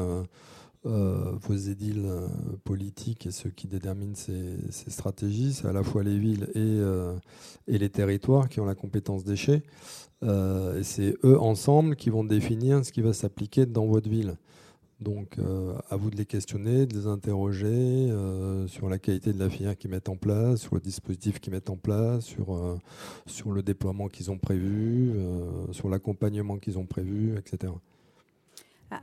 [0.86, 2.28] euh, vos édiles euh,
[2.64, 7.16] politiques et ceux qui déterminent ces, stratégies, c'est à la fois les villes et, euh,
[7.68, 9.64] les territoires qui ont la compétence déchets.
[10.22, 14.38] et c'est eux ensemble qui vont définir ce qui va s'appliquer dans votre ville.
[15.00, 15.38] Donc
[15.90, 18.10] à vous de les questionner, de les interroger
[18.68, 21.70] sur la qualité de la filière qu'ils mettent en place, sur le dispositif qu'ils mettent
[21.70, 22.26] en place,
[23.26, 25.14] sur le déploiement qu'ils ont prévu,
[25.72, 27.74] sur l'accompagnement qu'ils ont prévu, etc.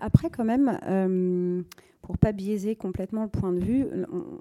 [0.01, 1.62] Après, quand même, euh,
[2.03, 3.86] pour pas biaiser complètement le point de vue,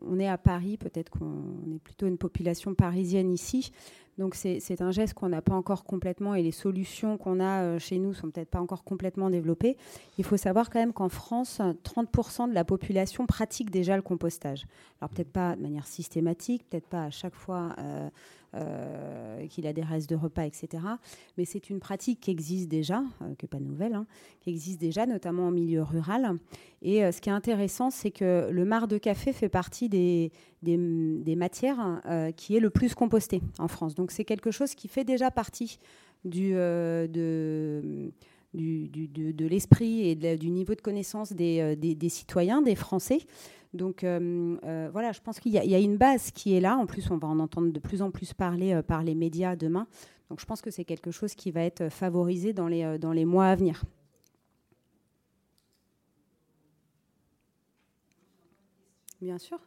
[0.02, 3.72] on, est à Paris, peut-être qu'on est plutôt une population parisienne ici,
[4.18, 7.80] donc c'est un geste qu'on n'a pas encore complètement et les solutions qu'on a euh,
[7.80, 9.78] chez nous sont peut-être pas encore complètement développées.
[10.18, 14.68] Il faut savoir quand même qu'en France, 30% de la population pratique déjà le compostage.
[15.00, 17.76] Alors peut-être pas de manière systématique, peut-être pas à chaque fois.
[17.80, 18.10] Euh,
[18.54, 20.84] euh, qu'il a des restes de repas, etc.
[21.38, 24.06] Mais c'est une pratique qui existe déjà, euh, qui n'est pas nouvelle, hein,
[24.42, 26.36] qui existe déjà, notamment en milieu rural.
[26.82, 30.34] Et euh, ce qui est intéressant, c'est que le marc de café fait partie des,
[30.64, 32.02] des, matières
[32.36, 33.96] qui est le plus composté en France.
[33.96, 35.80] Donc c'est quelque chose qui fait déjà partie
[36.26, 38.12] du, de,
[38.54, 43.20] de l'esprit et du niveau de connaissance des, des, citoyens, des Français.
[43.74, 46.76] Donc euh, euh, voilà, je pense qu'il y, a une base qui est là.
[46.78, 49.56] En plus, on va en entendre de plus en plus parler euh, par les médias
[49.56, 49.88] demain.
[50.30, 53.26] Donc je pense que c'est quelque chose qui va être favorisé dans les, dans les
[53.26, 53.84] mois à venir.
[59.22, 59.60] Bien sûr.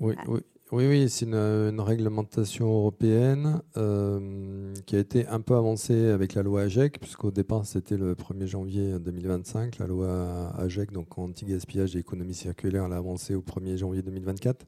[0.00, 0.40] Oui, oui.
[0.72, 6.42] Oui, oui, c'est une, réglementation européenne euh, qui a été un peu avancée avec la
[6.42, 9.78] loi AGEC, puisqu'au départ c'était le 1er janvier 2025.
[9.78, 14.64] La loi AGEC, donc anti-gaspillage et économie circulaire, elle a avancé au 1er janvier 2024.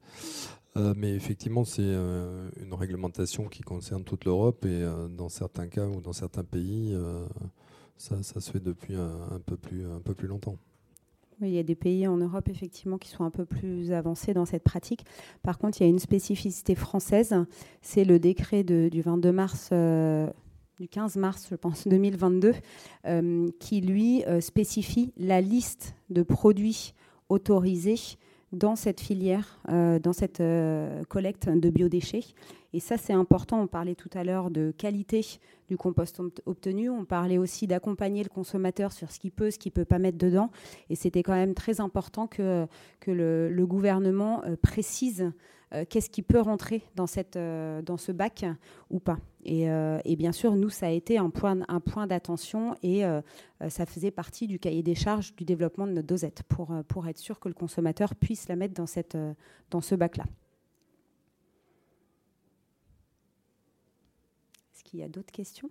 [0.77, 5.87] Euh, mais effectivement, c'est euh, une réglementation qui concerne toute l'Europe et dans certains cas
[5.87, 6.95] ou dans certains pays,
[7.97, 10.57] ça, se fait depuis un, peu plus, un peu plus longtemps
[11.41, 14.45] il y a des pays en Europe effectivement qui sont un peu plus avancés dans
[14.45, 15.05] cette pratique.
[15.43, 17.35] Par contre, il y a une spécificité française,
[17.81, 19.69] c'est le décret du 22 mars.
[19.71, 20.29] Euh,
[20.79, 22.53] du 15 mars, je pense, 2022,
[23.07, 26.93] euh, qui lui euh, spécifie la liste de produits
[27.29, 28.17] autorisés
[28.53, 30.41] dans cette filière, dans cette
[31.09, 32.23] collecte de biodéchets.
[32.71, 33.61] Et ça, c'est important.
[33.61, 35.21] On parlait tout à l'heure de qualité
[35.67, 36.89] du compost obtenu.
[36.89, 39.99] On parlait aussi d'accompagner le consommateur sur ce qu'il peut, ce qu'il ne peut pas
[39.99, 40.49] mettre dedans.
[40.89, 42.67] Et c'était quand même très important que,
[42.99, 45.31] que le, gouvernement euh, précise
[45.73, 48.45] euh, qu'est-ce qui peut rentrer dans, cette, euh, dans ce bac
[48.89, 49.19] ou pas.
[49.43, 49.67] Et,
[50.03, 53.03] et, bien sûr, nous, ça a été un point, un point d'attention et
[53.69, 57.17] ça faisait partie du cahier des charges du développement de notre dosette pour, pour être
[57.17, 59.17] sûr que le consommateur puisse la mettre dans, cette,
[59.71, 60.25] dans ce bac-là.
[64.87, 65.69] Qu'il y a d'autres questions?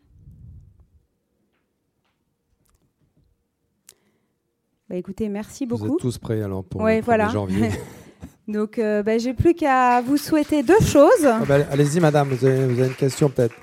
[4.88, 5.86] Bah, Écoutez, merci beaucoup.
[5.86, 7.28] Vous êtes tous prêts alors pour le voilà.
[7.28, 7.70] janvier
[8.48, 11.24] Donc, euh, bah, j'ai plus qu'à vous souhaiter deux choses.
[11.24, 13.54] Ah, bah, allez-y, madame, vous avez, vous avez une question peut-être.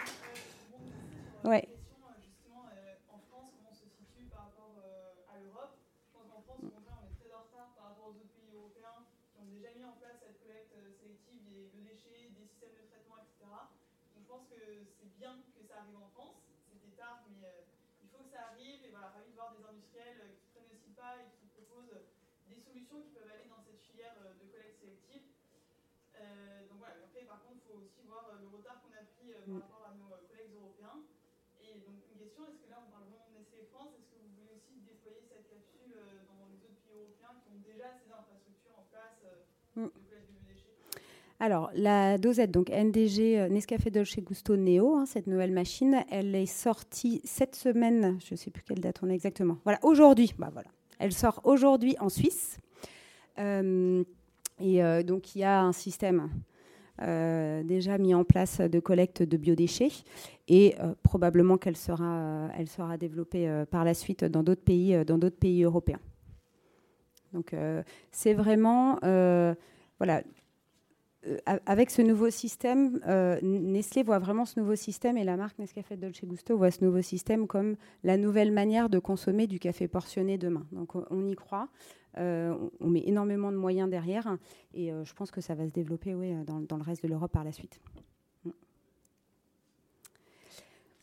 [1.45, 1.67] Ouais.
[41.45, 46.33] Alors, la dosette, donc NDG euh, Nescafé Dolce Gusto Neo, hein, cette nouvelle machine, elle
[46.35, 49.57] est sortie cette semaine, je ne sais plus quelle date on a exactement.
[49.65, 50.69] Voilà, aujourd'hui, bah voilà.
[50.99, 52.59] Elle sort aujourd'hui en Suisse.
[53.39, 54.05] Euh,
[54.61, 56.29] et euh, donc, il y a un système
[56.97, 59.91] déjà mis en place de collecte de biodéchets
[60.47, 65.39] et probablement qu'elle sera, elle sera développée par la suite dans d'autres pays, dans d'autres
[65.39, 65.99] pays européens.
[67.33, 67.53] Donc,
[68.11, 68.99] c'est vraiment,
[69.97, 70.21] voilà,
[71.65, 75.95] avec ce nouveau système, euh, Nestlé voit vraiment ce nouveau système et la marque Nescafé
[75.95, 80.37] Dolce Gusto voit ce nouveau système comme la nouvelle manière de consommer du café portionné
[80.37, 80.65] demain.
[80.71, 81.69] Donc on y croit.
[82.17, 84.37] on met énormément de moyens derrière
[84.73, 86.13] et je pense que ça va se développer
[86.45, 87.79] dans, le reste de l'Europe par la suite.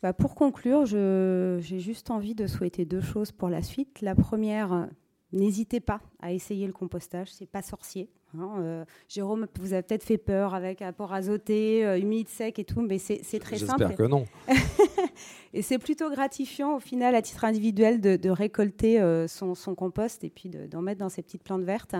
[0.02, 4.02] Bah, pour conclure, j'ai juste envie de souhaiter deux choses pour la suite.
[4.02, 4.88] La première,
[5.32, 8.10] n'hésitez pas à essayer le compostage, c'est pas sorcier.
[8.38, 12.64] Hein, euh, Jérôme vous a peut-être fait peur avec apport azoté, euh, humide, sec et
[12.64, 13.74] tout, mais c'est très simple.
[13.78, 14.24] J'espère que non.
[15.54, 20.30] et c'est plutôt gratifiant au final, à titre individuel, de, récolter euh, son, compost et
[20.30, 21.96] puis d'en mettre dans ces petites plantes vertes.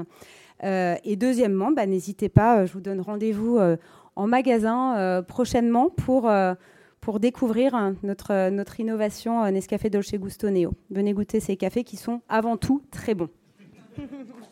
[0.63, 3.59] et deuxièmement, bah, n'hésitez pas, je vous donne rendez-vous
[4.17, 6.31] en magasin prochainement pour
[7.01, 10.73] pour découvrir hein, notre, notre innovation Nescafé Dolce Gusto Neo.
[10.91, 13.31] Venez goûter ces cafés qui sont avant tout très bons.